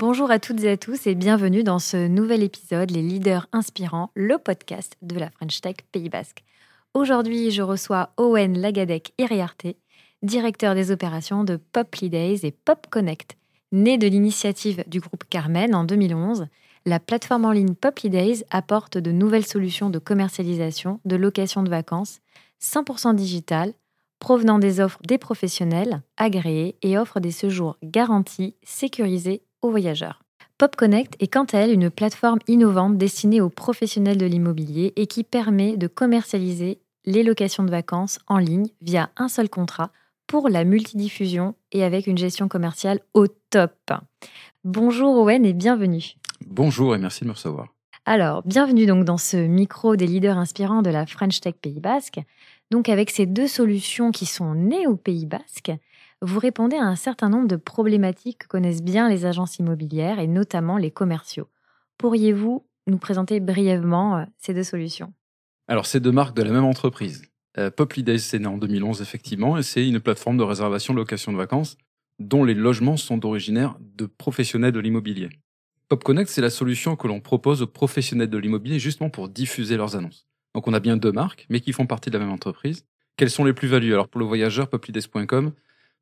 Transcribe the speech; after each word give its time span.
Bonjour 0.00 0.30
à 0.30 0.38
toutes 0.38 0.64
et 0.64 0.70
à 0.70 0.78
tous 0.78 1.06
et 1.06 1.14
bienvenue 1.14 1.62
dans 1.62 1.78
ce 1.78 2.08
nouvel 2.08 2.42
épisode 2.42 2.90
Les 2.90 3.02
Leaders 3.02 3.46
Inspirants, 3.52 4.10
le 4.14 4.38
podcast 4.38 4.96
de 5.02 5.18
la 5.18 5.28
French 5.28 5.60
Tech 5.60 5.76
Pays 5.92 6.08
Basque. 6.08 6.42
Aujourd'hui, 6.94 7.50
je 7.50 7.60
reçois 7.60 8.08
Owen 8.16 8.58
Lagadec 8.58 9.12
Iriarte, 9.18 9.76
directeur 10.22 10.74
des 10.74 10.90
opérations 10.90 11.44
de 11.44 11.56
Pop 11.56 11.94
Days 12.00 12.40
et 12.44 12.50
Pop 12.50 12.86
Connect. 12.88 13.36
Né 13.72 13.98
de 13.98 14.06
l'initiative 14.06 14.84
du 14.86 15.00
groupe 15.00 15.24
Carmen 15.28 15.74
en 15.74 15.84
2011, 15.84 16.46
la 16.86 16.98
plateforme 16.98 17.44
en 17.44 17.52
ligne 17.52 17.74
Pop 17.74 18.00
Days 18.02 18.42
apporte 18.50 18.96
de 18.96 19.12
nouvelles 19.12 19.46
solutions 19.46 19.90
de 19.90 19.98
commercialisation, 19.98 20.98
de 21.04 21.16
location 21.16 21.62
de 21.62 21.68
vacances, 21.68 22.20
100% 22.62 23.14
digitales, 23.14 23.74
provenant 24.18 24.58
des 24.58 24.80
offres 24.80 25.00
des 25.06 25.18
professionnels, 25.18 26.00
agréés 26.16 26.76
et 26.80 26.96
offre 26.96 27.20
des 27.20 27.32
séjours 27.32 27.76
garantis, 27.82 28.54
sécurisés 28.62 29.42
aux 29.62 29.70
voyageurs. 29.70 30.22
Pop 30.58 30.76
Connect 30.76 31.16
est 31.20 31.28
quant 31.28 31.46
à 31.52 31.58
elle 31.58 31.72
une 31.72 31.90
plateforme 31.90 32.38
innovante 32.46 32.98
destinée 32.98 33.40
aux 33.40 33.48
professionnels 33.48 34.18
de 34.18 34.26
l'immobilier 34.26 34.92
et 34.96 35.06
qui 35.06 35.24
permet 35.24 35.76
de 35.76 35.86
commercialiser 35.86 36.80
les 37.06 37.22
locations 37.22 37.64
de 37.64 37.70
vacances 37.70 38.18
en 38.26 38.38
ligne 38.38 38.68
via 38.82 39.10
un 39.16 39.28
seul 39.28 39.48
contrat 39.48 39.90
pour 40.26 40.48
la 40.48 40.64
multidiffusion 40.64 41.54
et 41.72 41.82
avec 41.82 42.06
une 42.06 42.18
gestion 42.18 42.46
commerciale 42.46 43.00
au 43.14 43.26
top. 43.26 43.72
Bonjour 44.64 45.16
Owen 45.16 45.44
et 45.46 45.54
bienvenue. 45.54 46.14
Bonjour 46.46 46.94
et 46.94 46.98
merci 46.98 47.24
de 47.24 47.28
me 47.28 47.32
recevoir. 47.32 47.68
Alors, 48.06 48.42
bienvenue 48.44 48.86
donc 48.86 49.04
dans 49.04 49.18
ce 49.18 49.36
micro 49.36 49.96
des 49.96 50.06
leaders 50.06 50.38
inspirants 50.38 50.82
de 50.82 50.90
la 50.90 51.06
French 51.06 51.40
Tech 51.40 51.54
Pays 51.60 51.80
Basque. 51.80 52.20
Donc 52.70 52.88
avec 52.88 53.10
ces 53.10 53.26
deux 53.26 53.48
solutions 53.48 54.10
qui 54.10 54.26
sont 54.26 54.54
nées 54.54 54.86
au 54.86 54.96
Pays 54.96 55.26
Basque, 55.26 55.72
vous 56.22 56.38
répondez 56.38 56.76
à 56.76 56.84
un 56.84 56.96
certain 56.96 57.28
nombre 57.28 57.48
de 57.48 57.56
problématiques 57.56 58.38
que 58.38 58.46
connaissent 58.46 58.82
bien 58.82 59.08
les 59.08 59.24
agences 59.24 59.58
immobilières 59.58 60.18
et 60.18 60.26
notamment 60.26 60.76
les 60.76 60.90
commerciaux. 60.90 61.48
Pourriez-vous 61.98 62.66
nous 62.86 62.98
présenter 62.98 63.40
brièvement 63.40 64.18
euh, 64.18 64.24
ces 64.38 64.54
deux 64.54 64.64
solutions? 64.64 65.12
Alors, 65.68 65.86
c'est 65.86 66.00
deux 66.00 66.12
marques 66.12 66.36
de 66.36 66.42
la 66.42 66.50
même 66.50 66.64
entreprise. 66.64 67.22
Euh, 67.58 67.70
Poply 67.70 68.18
c'est 68.18 68.44
en 68.44 68.58
2011, 68.58 69.02
effectivement, 69.02 69.56
et 69.56 69.62
c'est 69.62 69.86
une 69.86 70.00
plateforme 70.00 70.36
de 70.36 70.42
réservation 70.42 70.94
de 70.94 70.98
location 70.98 71.32
de 71.32 71.36
vacances 71.36 71.76
dont 72.18 72.44
les 72.44 72.54
logements 72.54 72.96
sont 72.96 73.24
originaires 73.24 73.76
de 73.80 74.06
professionnels 74.06 74.72
de 74.72 74.80
l'immobilier. 74.80 75.30
PopConnect, 75.88 76.30
c'est 76.30 76.42
la 76.42 76.50
solution 76.50 76.96
que 76.96 77.08
l'on 77.08 77.20
propose 77.20 77.62
aux 77.62 77.66
professionnels 77.66 78.28
de 78.28 78.38
l'immobilier 78.38 78.78
justement 78.78 79.10
pour 79.10 79.28
diffuser 79.28 79.76
leurs 79.76 79.96
annonces. 79.96 80.26
Donc, 80.54 80.68
on 80.68 80.74
a 80.74 80.80
bien 80.80 80.96
deux 80.96 81.12
marques, 81.12 81.46
mais 81.48 81.60
qui 81.60 81.72
font 81.72 81.86
partie 81.86 82.10
de 82.10 82.18
la 82.18 82.24
même 82.24 82.32
entreprise. 82.32 82.84
Quelles 83.16 83.30
sont 83.30 83.44
les 83.44 83.52
plus-values? 83.52 83.92
Alors, 83.92 84.08
pour 84.08 84.20
le 84.20 84.26
voyageur, 84.26 84.68
poplydays.com, 84.68 85.52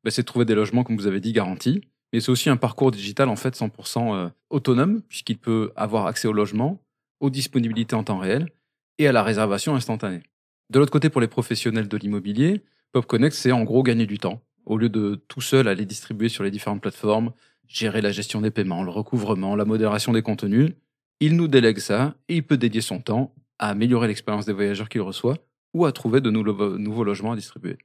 bah, 0.03 0.11
c'est 0.11 0.21
de 0.21 0.27
trouver 0.27 0.45
des 0.45 0.55
logements, 0.55 0.83
comme 0.83 0.97
vous 0.97 1.07
avez 1.07 1.19
dit, 1.19 1.33
garantis. 1.33 1.81
Mais 2.11 2.19
c'est 2.19 2.31
aussi 2.31 2.49
un 2.49 2.57
parcours 2.57 2.91
digital 2.91 3.29
en 3.29 3.35
fait 3.35 3.55
100% 3.55 4.15
euh, 4.15 4.29
autonome, 4.49 5.01
puisqu'il 5.03 5.37
peut 5.37 5.71
avoir 5.75 6.07
accès 6.07 6.27
au 6.27 6.33
logement, 6.33 6.81
aux 7.19 7.29
disponibilités 7.29 7.95
en 7.95 8.03
temps 8.03 8.17
réel 8.17 8.49
et 8.97 9.07
à 9.07 9.11
la 9.11 9.23
réservation 9.23 9.75
instantanée. 9.75 10.21
De 10.69 10.79
l'autre 10.79 10.91
côté, 10.91 11.09
pour 11.09 11.21
les 11.21 11.27
professionnels 11.27 11.87
de 11.87 11.97
l'immobilier, 11.97 12.63
PopConnect, 12.91 13.35
c'est 13.35 13.51
en 13.51 13.63
gros 13.63 13.83
gagner 13.83 14.05
du 14.05 14.17
temps. 14.17 14.41
Au 14.65 14.77
lieu 14.77 14.89
de 14.89 15.15
tout 15.27 15.41
seul 15.41 15.67
aller 15.67 15.85
distribuer 15.85 16.29
sur 16.29 16.43
les 16.43 16.51
différentes 16.51 16.81
plateformes, 16.81 17.31
gérer 17.67 18.01
la 18.01 18.11
gestion 18.11 18.41
des 18.41 18.51
paiements, 18.51 18.83
le 18.83 18.91
recouvrement, 18.91 19.55
la 19.55 19.65
modération 19.65 20.11
des 20.11 20.21
contenus, 20.21 20.71
il 21.19 21.35
nous 21.35 21.47
délègue 21.47 21.79
ça 21.79 22.15
et 22.27 22.37
il 22.37 22.43
peut 22.43 22.57
dédier 22.57 22.81
son 22.81 22.99
temps 22.99 23.33
à 23.57 23.69
améliorer 23.69 24.07
l'expérience 24.07 24.45
des 24.45 24.53
voyageurs 24.53 24.89
qu'il 24.89 25.01
reçoit 25.01 25.37
ou 25.73 25.85
à 25.85 25.91
trouver 25.91 26.21
de 26.21 26.31
nouveaux 26.31 27.03
logements 27.03 27.33
à 27.33 27.35
distribuer. 27.35 27.77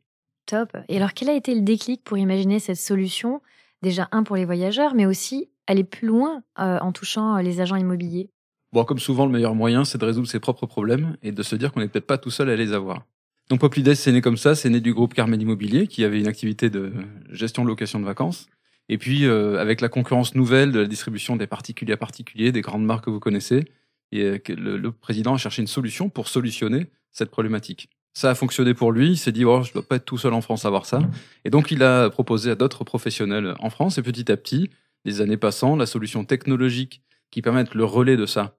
Top. 0.46 0.76
Et 0.88 0.96
alors, 0.96 1.14
quel 1.14 1.28
a 1.28 1.34
été 1.34 1.54
le 1.54 1.62
déclic 1.62 2.02
pour 2.04 2.18
imaginer 2.18 2.58
cette 2.58 2.76
solution? 2.76 3.40
Déjà, 3.82 4.08
un 4.12 4.22
pour 4.22 4.36
les 4.36 4.44
voyageurs, 4.44 4.94
mais 4.94 5.06
aussi 5.06 5.48
aller 5.66 5.84
plus 5.84 6.06
loin 6.06 6.42
euh, 6.58 6.78
en 6.80 6.92
touchant 6.92 7.36
euh, 7.36 7.42
les 7.42 7.60
agents 7.60 7.76
immobiliers 7.76 8.30
Bon, 8.72 8.84
comme 8.84 8.98
souvent, 8.98 9.24
le 9.24 9.32
meilleur 9.32 9.54
moyen, 9.54 9.84
c'est 9.84 9.98
de 9.98 10.04
résoudre 10.04 10.26
ses 10.26 10.40
propres 10.40 10.66
problèmes 10.66 11.16
et 11.22 11.32
de 11.32 11.42
se 11.42 11.54
dire 11.54 11.72
qu'on 11.72 11.80
n'est 11.80 11.88
peut-être 11.88 12.06
pas 12.06 12.18
tout 12.18 12.30
seul 12.30 12.50
à 12.50 12.56
les 12.56 12.72
avoir. 12.72 13.04
Donc 13.48 13.60
Poplides, 13.60 13.94
c'est 13.94 14.10
né 14.10 14.20
comme 14.20 14.36
ça, 14.36 14.54
c'est 14.54 14.68
né 14.68 14.80
du 14.80 14.92
groupe 14.92 15.14
Carmen 15.14 15.40
Immobilier, 15.40 15.86
qui 15.86 16.02
avait 16.04 16.18
une 16.18 16.26
activité 16.26 16.70
de 16.70 16.92
gestion 17.30 17.62
de 17.62 17.68
location 17.68 18.00
de 18.00 18.04
vacances. 18.04 18.46
Et 18.88 18.98
puis, 18.98 19.26
euh, 19.26 19.60
avec 19.60 19.80
la 19.80 19.88
concurrence 19.88 20.34
nouvelle 20.34 20.72
de 20.72 20.80
la 20.80 20.86
distribution 20.86 21.36
des 21.36 21.46
particuliers 21.46 21.92
à 21.92 21.96
particuliers, 21.96 22.52
des 22.52 22.62
grandes 22.62 22.84
marques 22.84 23.04
que 23.04 23.10
vous 23.10 23.20
connaissez, 23.20 23.64
et, 24.12 24.40
le 24.48 24.90
président 24.90 25.34
a 25.34 25.38
cherché 25.38 25.62
une 25.62 25.68
solution 25.68 26.08
pour 26.08 26.28
solutionner 26.28 26.86
cette 27.10 27.30
problématique. 27.30 27.88
Ça 28.14 28.30
a 28.30 28.34
fonctionné 28.34 28.74
pour 28.74 28.92
lui. 28.92 29.10
Il 29.10 29.18
s'est 29.18 29.32
dit, 29.32 29.44
oh, 29.44 29.62
je 29.62 29.70
ne 29.70 29.74
dois 29.74 29.82
pas 29.82 29.96
être 29.96 30.04
tout 30.04 30.18
seul 30.18 30.32
en 30.32 30.40
France 30.40 30.64
à 30.64 30.70
voir 30.70 30.86
ça. 30.86 31.00
Et 31.44 31.50
donc, 31.50 31.72
il 31.72 31.82
a 31.82 32.08
proposé 32.10 32.52
à 32.52 32.54
d'autres 32.54 32.84
professionnels 32.84 33.54
en 33.58 33.70
France. 33.70 33.98
Et 33.98 34.02
petit 34.02 34.30
à 34.30 34.36
petit, 34.36 34.70
les 35.04 35.20
années 35.20 35.36
passant, 35.36 35.74
la 35.74 35.86
solution 35.86 36.24
technologique 36.24 37.02
qui 37.30 37.42
permet 37.42 37.64
le 37.74 37.84
relais 37.84 38.16
de 38.16 38.26
ça 38.26 38.56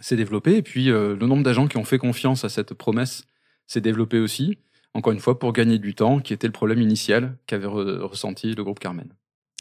s'est 0.00 0.16
développée. 0.16 0.56
Et 0.56 0.62
puis, 0.62 0.90
euh, 0.90 1.16
le 1.16 1.26
nombre 1.26 1.42
d'agents 1.42 1.66
qui 1.66 1.78
ont 1.78 1.84
fait 1.84 1.98
confiance 1.98 2.44
à 2.44 2.48
cette 2.48 2.74
promesse 2.74 3.24
s'est 3.66 3.80
développé 3.80 4.20
aussi. 4.20 4.58
Encore 4.94 5.12
une 5.12 5.20
fois, 5.20 5.38
pour 5.38 5.52
gagner 5.52 5.78
du 5.78 5.94
temps, 5.94 6.20
qui 6.20 6.32
était 6.32 6.46
le 6.46 6.52
problème 6.52 6.80
initial 6.80 7.36
qu'avait 7.46 7.66
ressenti 7.66 8.54
le 8.54 8.62
groupe 8.62 8.78
Carmen. 8.78 9.08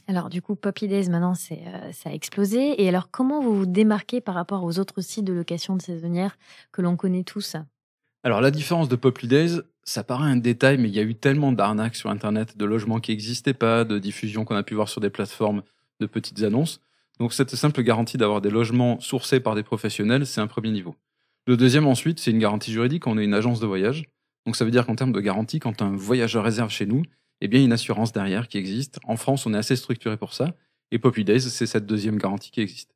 Alors, 0.07 0.29
du 0.29 0.41
coup, 0.41 0.55
Poppy 0.55 0.87
Days, 0.87 1.09
maintenant, 1.09 1.33
euh, 1.51 1.91
ça 1.91 2.09
a 2.11 2.13
explosé. 2.13 2.81
Et 2.83 2.87
alors, 2.87 3.09
comment 3.09 3.41
vous 3.41 3.55
vous 3.55 3.65
démarquez 3.65 4.21
par 4.21 4.35
rapport 4.35 4.63
aux 4.63 4.77
autres 4.77 5.01
sites 5.01 5.25
de 5.25 5.33
location 5.33 5.75
de 5.75 5.81
saisonnières 5.81 6.37
que 6.71 6.83
l'on 6.83 6.95
connaît 6.95 7.23
tous? 7.23 7.55
Alors 8.25 8.41
la 8.41 8.49
différence 8.49 8.89
de 8.89 8.95
Poply 8.95 9.27
Days, 9.27 9.61
ça 9.83 10.03
paraît 10.03 10.27
un 10.27 10.35
détail, 10.35 10.79
mais 10.79 10.89
il 10.89 10.95
y 10.95 10.99
a 10.99 11.03
eu 11.03 11.13
tellement 11.13 11.51
d'arnaques 11.51 11.95
sur 11.95 12.09
Internet, 12.09 12.57
de 12.57 12.65
logements 12.65 12.99
qui 12.99 13.11
n'existaient 13.11 13.53
pas, 13.53 13.83
de 13.83 13.99
diffusion 13.99 14.45
qu'on 14.45 14.55
a 14.55 14.63
pu 14.63 14.73
voir 14.73 14.89
sur 14.89 14.99
des 14.99 15.11
plateformes 15.11 15.61
de 15.99 16.07
petites 16.07 16.41
annonces. 16.41 16.81
Donc 17.19 17.33
cette 17.33 17.55
simple 17.55 17.83
garantie 17.83 18.17
d'avoir 18.17 18.41
des 18.41 18.49
logements 18.49 18.99
sourcés 18.99 19.39
par 19.39 19.53
des 19.53 19.61
professionnels, 19.61 20.25
c'est 20.25 20.41
un 20.41 20.47
premier 20.47 20.71
niveau. 20.71 20.95
Le 21.45 21.55
deuxième 21.55 21.85
ensuite, 21.85 22.19
c'est 22.19 22.31
une 22.31 22.39
garantie 22.39 22.71
juridique, 22.71 23.05
on 23.05 23.19
est 23.19 23.23
une 23.23 23.35
agence 23.35 23.59
de 23.59 23.67
voyage. 23.67 24.05
Donc 24.47 24.55
ça 24.55 24.65
veut 24.65 24.71
dire 24.71 24.87
qu'en 24.87 24.95
termes 24.95 25.13
de 25.13 25.21
garantie, 25.21 25.59
quand 25.59 25.83
un 25.83 25.95
voyageur 25.95 26.43
réserve 26.43 26.71
chez 26.71 26.87
nous, 26.87 27.03
eh 27.41 27.47
bien 27.47 27.59
il 27.59 27.61
y 27.61 27.65
a 27.65 27.67
une 27.67 27.73
assurance 27.73 28.11
derrière 28.11 28.47
qui 28.47 28.57
existe. 28.57 28.97
En 29.03 29.17
France, 29.17 29.45
on 29.45 29.53
est 29.53 29.57
assez 29.57 29.75
structuré 29.75 30.17
pour 30.17 30.33
ça. 30.33 30.55
Et 30.89 30.97
Poply 30.97 31.25
Days, 31.25 31.41
c'est 31.41 31.67
cette 31.67 31.85
deuxième 31.85 32.17
garantie 32.17 32.49
qui 32.49 32.61
existe. 32.61 32.89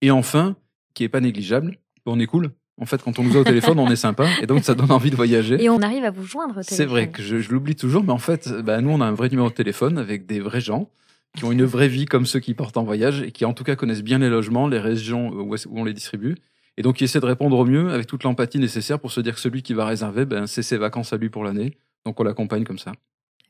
Et 0.00 0.10
enfin, 0.10 0.56
qui 0.92 1.04
est 1.04 1.08
pas 1.08 1.20
négligeable, 1.20 1.78
on 2.04 2.18
est 2.18 2.26
cool, 2.26 2.50
en 2.80 2.86
fait, 2.86 3.02
quand 3.02 3.18
on 3.18 3.22
nous 3.22 3.36
a 3.36 3.40
au 3.40 3.44
téléphone, 3.44 3.78
on 3.78 3.90
est 3.90 3.96
sympa 3.96 4.26
et 4.40 4.46
donc 4.46 4.64
ça 4.64 4.74
donne 4.74 4.90
envie 4.90 5.10
de 5.10 5.16
voyager. 5.16 5.62
Et 5.62 5.68
on 5.68 5.82
arrive 5.82 6.04
à 6.04 6.10
vous 6.10 6.24
joindre. 6.24 6.60
C'est 6.62 6.86
vrai 6.86 7.10
que 7.10 7.22
je, 7.22 7.36
l'oublie 7.50 7.76
toujours, 7.76 8.02
mais 8.02 8.12
en 8.12 8.18
fait, 8.18 8.48
bah, 8.48 8.80
nous, 8.80 8.90
on 8.90 9.00
a 9.00 9.06
un 9.06 9.12
vrai 9.12 9.28
numéro 9.28 9.48
de 9.48 9.54
téléphone 9.54 9.98
avec 9.98 10.26
des 10.26 10.40
vrais 10.40 10.60
gens 10.60 10.88
qui 11.36 11.44
ont 11.44 11.52
une 11.52 11.64
vraie 11.64 11.88
vie 11.88 12.06
comme 12.06 12.26
ceux 12.26 12.40
qui 12.40 12.54
portent 12.54 12.76
en 12.76 12.84
voyage 12.84 13.22
et 13.22 13.30
qui, 13.30 13.44
en 13.44 13.52
tout 13.52 13.64
cas, 13.64 13.76
connaissent 13.76 14.02
bien 14.02 14.18
les 14.18 14.28
logements, 14.28 14.68
les 14.68 14.78
régions 14.78 15.28
où, 15.28 15.56
on 15.70 15.84
les 15.84 15.94
distribue. 15.94 16.36
Et 16.76 16.82
donc, 16.82 16.96
qui 16.96 17.04
essaient 17.04 17.20
de 17.20 17.26
répondre 17.26 17.58
au 17.58 17.64
mieux 17.64 17.90
avec 17.90 18.06
toute 18.06 18.24
l'empathie 18.24 18.58
nécessaire 18.58 18.98
pour 18.98 19.12
se 19.12 19.20
dire 19.20 19.34
que 19.34 19.40
celui 19.40 19.62
qui 19.62 19.74
va 19.74 19.84
réserver, 19.84 20.24
ben, 20.24 20.46
c'est 20.46 20.62
ses 20.62 20.78
vacances 20.78 21.12
à 21.12 21.18
lui 21.18 21.28
pour 21.28 21.44
l'année. 21.44 21.76
Donc, 22.04 22.18
on 22.20 22.24
l'accompagne 22.24 22.64
comme 22.64 22.78
ça. 22.78 22.92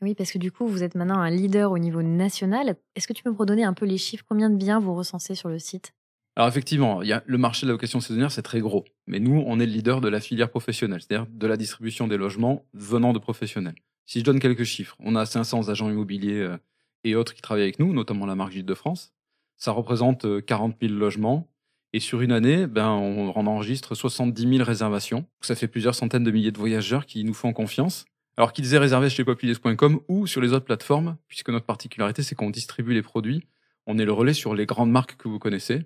Oui, 0.01 0.15
parce 0.15 0.31
que 0.31 0.37
du 0.37 0.51
coup, 0.51 0.67
vous 0.67 0.83
êtes 0.83 0.95
maintenant 0.95 1.19
un 1.19 1.29
leader 1.29 1.71
au 1.71 1.77
niveau 1.77 2.01
national. 2.01 2.75
Est-ce 2.95 3.07
que 3.07 3.13
tu 3.13 3.23
peux 3.23 3.31
me 3.31 3.37
redonner 3.37 3.63
un 3.63 3.73
peu 3.73 3.85
les 3.85 3.97
chiffres? 3.97 4.25
Combien 4.27 4.49
de 4.49 4.57
biens 4.57 4.79
vous 4.79 4.93
recensez 4.93 5.33
sur 5.33 5.49
le 5.49 5.59
site? 5.59 5.93
Alors 6.35 6.49
effectivement, 6.49 7.03
y 7.03 7.13
a 7.13 7.23
le 7.27 7.37
marché 7.37 7.65
de 7.65 7.71
la 7.71 7.73
location 7.73 7.99
saisonnière, 7.99 8.31
c'est 8.31 8.41
très 8.41 8.59
gros. 8.59 8.85
Mais 9.05 9.19
nous, 9.19 9.43
on 9.45 9.59
est 9.59 9.67
le 9.67 9.71
leader 9.71 10.01
de 10.01 10.09
la 10.09 10.19
filière 10.19 10.49
professionnelle, 10.49 11.01
c'est-à-dire 11.01 11.27
de 11.31 11.47
la 11.47 11.57
distribution 11.57 12.07
des 12.07 12.17
logements 12.17 12.65
venant 12.73 13.13
de 13.13 13.19
professionnels. 13.19 13.75
Si 14.05 14.19
je 14.19 14.25
donne 14.25 14.39
quelques 14.39 14.63
chiffres, 14.63 14.95
on 14.99 15.15
a 15.15 15.25
500 15.25 15.69
agents 15.69 15.89
immobiliers 15.89 16.39
euh, 16.39 16.57
et 17.03 17.15
autres 17.15 17.35
qui 17.35 17.41
travaillent 17.41 17.63
avec 17.63 17.79
nous, 17.79 17.93
notamment 17.93 18.25
la 18.25 18.35
marque 18.35 18.53
Gilles 18.53 18.65
de 18.65 18.73
France. 18.73 19.13
Ça 19.57 19.71
représente 19.71 20.43
40 20.45 20.73
euh, 20.73 20.87
000 20.87 20.99
logements 20.99 21.47
Et 21.93 21.99
sur 21.99 22.21
une 22.21 22.31
année, 22.31 22.65
ben, 22.65 22.89
on, 22.89 23.29
enregistre 23.29 23.93
70 23.93 24.57
000 24.57 24.63
réservations. 24.63 25.25
Ça 25.41 25.55
fait 25.55 25.67
plusieurs 25.67 25.93
centaines 25.93 26.23
de 26.23 26.31
milliers 26.31 26.51
de 26.51 26.57
voyageurs 26.57 27.05
qui 27.05 27.23
nous 27.23 27.35
font 27.35 27.53
confiance. 27.53 28.05
Alors 28.35 28.51
qu'ils 28.51 28.73
aient 28.73 28.79
réservé 28.79 29.11
chez 29.11 29.23
populis.com 29.23 29.99
ou 30.07 30.25
sur 30.25 30.41
les 30.41 30.53
autres 30.53 30.65
plateformes, 30.65 31.17
puisque 31.27 31.49
notre 31.49 31.67
particularité, 31.67 32.23
c'est 32.23 32.33
qu'on 32.33 32.49
distribue 32.49 32.95
les 32.95 33.03
produits. 33.03 33.45
On 33.85 33.99
est 33.99 34.05
le 34.05 34.11
relais 34.11 34.33
sur 34.33 34.55
les 34.55 34.65
grandes 34.65 34.89
marques 34.89 35.15
que 35.17 35.27
vous 35.27 35.37
connaissez. 35.37 35.85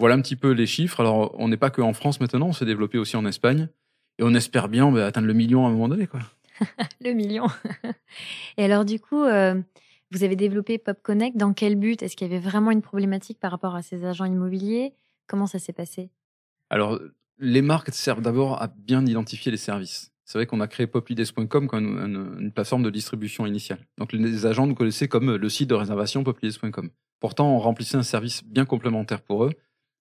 Voilà 0.00 0.14
un 0.14 0.22
petit 0.22 0.34
peu 0.34 0.52
les 0.52 0.66
chiffres. 0.66 1.00
Alors, 1.00 1.34
on 1.38 1.48
n'est 1.48 1.58
pas 1.58 1.68
que 1.68 1.82
en 1.82 1.92
France 1.92 2.20
maintenant, 2.20 2.46
on 2.46 2.52
s'est 2.54 2.64
développé 2.64 2.96
aussi 2.96 3.16
en 3.16 3.26
Espagne. 3.26 3.68
Et 4.18 4.22
on 4.22 4.34
espère 4.34 4.68
bien 4.68 4.90
ben, 4.90 5.02
atteindre 5.02 5.26
le 5.26 5.34
million 5.34 5.66
à 5.66 5.68
un 5.68 5.72
moment 5.72 5.88
donné. 5.88 6.06
Quoi. 6.06 6.20
le 7.04 7.12
million. 7.12 7.46
et 8.56 8.64
alors, 8.64 8.86
du 8.86 8.98
coup, 8.98 9.22
euh, 9.22 9.60
vous 10.10 10.24
avez 10.24 10.36
développé 10.36 10.78
Pop 10.78 10.96
Connect. 11.02 11.36
Dans 11.36 11.52
quel 11.52 11.76
but? 11.76 12.02
Est-ce 12.02 12.16
qu'il 12.16 12.26
y 12.26 12.34
avait 12.34 12.42
vraiment 12.42 12.70
une 12.70 12.80
problématique 12.80 13.38
par 13.38 13.50
rapport 13.50 13.74
à 13.74 13.82
ces 13.82 14.06
agents 14.06 14.24
immobiliers? 14.24 14.94
Comment 15.26 15.46
ça 15.46 15.58
s'est 15.58 15.74
passé? 15.74 16.08
Alors, 16.70 16.98
les 17.38 17.60
marques 17.60 17.92
servent 17.92 18.22
d'abord 18.22 18.62
à 18.62 18.68
bien 18.68 19.04
identifier 19.04 19.52
les 19.52 19.58
services. 19.58 20.12
C'est 20.24 20.38
vrai 20.38 20.46
qu'on 20.46 20.60
a 20.60 20.66
créé 20.66 20.86
poplides.com 20.86 21.68
comme 21.68 22.38
une, 22.38 22.52
plateforme 22.52 22.84
de 22.84 22.90
distribution 22.90 23.44
initiale. 23.44 23.86
Donc, 23.98 24.14
les 24.14 24.46
agents 24.46 24.66
nous 24.66 24.74
connaissaient 24.74 25.08
comme 25.08 25.36
le 25.36 25.48
site 25.50 25.68
de 25.68 25.74
réservation 25.74 26.24
poplides.com. 26.24 26.88
Pourtant, 27.20 27.54
on 27.54 27.58
remplissait 27.58 27.98
un 27.98 28.02
service 28.02 28.42
bien 28.44 28.64
complémentaire 28.64 29.20
pour 29.20 29.44
eux. 29.44 29.52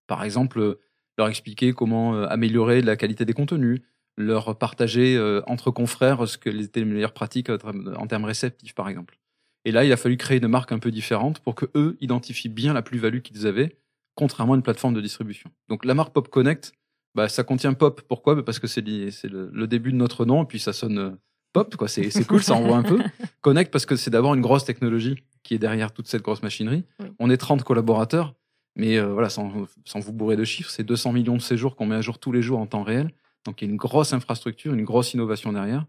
Par 0.10 0.24
exemple, 0.24 0.80
leur 1.18 1.28
expliquer 1.28 1.72
comment 1.72 2.16
euh, 2.16 2.26
améliorer 2.28 2.82
la 2.82 2.98
qualité 2.98 3.24
des 3.26 3.34
contenus, 3.34 3.82
leur 4.18 4.58
partager 4.58 5.16
euh, 5.16 5.42
entre 5.48 5.72
confrères 5.72 6.28
ce 6.28 6.38
que 6.38 6.50
étaient 6.50 6.82
les 6.82 6.86
meilleures 6.86 7.14
pratiques 7.14 7.50
en 7.50 8.08
termes 8.08 8.26
réceptifs, 8.26 8.74
par 8.74 8.90
exemple. 8.90 9.20
Et 9.66 9.72
là, 9.72 9.86
il 9.86 9.92
a 9.92 9.98
fallu 9.98 10.18
créer 10.18 10.40
une 10.40 10.48
marque 10.48 10.72
un 10.72 10.80
peu 10.80 10.92
différente 10.92 11.40
pour 11.40 11.54
que 11.54 11.66
eux 11.76 11.96
identifient 12.02 12.50
bien 12.50 12.74
la 12.74 12.82
plus-value 12.82 13.20
qu'ils 13.20 13.46
avaient 13.46 13.78
contrairement 14.16 14.54
à 14.54 14.56
une 14.58 14.64
plateforme 14.64 14.94
de 14.94 15.02
distribution. 15.02 15.50
Donc 15.70 15.86
la 15.86 15.94
marque 15.94 16.12
Pop 16.12 16.28
Connect, 16.28 16.74
bah, 17.16 17.30
ça 17.30 17.44
contient 17.44 17.74
Pop. 17.74 18.02
Pourquoi? 18.02 18.36
Bah, 18.36 18.44
Parce 18.44 18.60
que 18.60 18.68
c'est 18.68 18.82
le, 18.84 19.68
début 19.68 19.92
de 19.92 19.98
notre 19.98 20.26
nom, 20.26 20.44
et 20.44 20.46
puis 20.46 20.60
ça 20.60 20.74
sonne 20.74 20.98
euh, 20.98 21.12
Pop, 21.54 21.76
quoi. 21.78 21.88
C'est 21.88 22.28
cool, 22.28 22.44
ça 22.44 22.56
envoie 22.56 22.78
un 22.78 22.84
peu. 22.84 23.00
Connect, 23.42 23.72
parce 23.72 23.86
que 23.86 23.96
c'est 23.96 24.12
d'abord 24.12 24.34
une 24.34 24.42
grosse 24.42 24.66
technologie 24.66 25.24
qui 25.44 25.54
est 25.56 25.58
derrière 25.58 25.94
toute 25.94 26.08
cette 26.08 26.22
grosse 26.22 26.44
machinerie. 26.44 26.84
On 27.18 27.30
est 27.30 27.38
30 27.38 27.64
collaborateurs, 27.64 28.36
mais 28.76 28.98
euh, 28.98 29.14
voilà, 29.14 29.30
sans, 29.30 29.48
vous 29.48 30.14
bourrer 30.14 30.36
de 30.36 30.44
chiffres, 30.44 30.70
c'est 30.70 30.84
200 30.84 31.14
millions 31.14 31.36
de 31.36 31.42
séjours 31.42 31.76
qu'on 31.76 31.86
met 31.86 31.96
à 31.96 32.02
jour 32.02 32.20
tous 32.20 32.32
les 32.32 32.42
jours 32.42 32.60
en 32.60 32.66
temps 32.66 32.84
réel. 32.84 33.12
Donc 33.46 33.62
il 33.62 33.66
y 33.66 33.68
a 33.68 33.72
une 33.72 33.78
grosse 33.78 34.14
infrastructure, 34.14 34.74
une 34.74 34.84
grosse 34.84 35.14
innovation 35.14 35.54
derrière. 35.54 35.86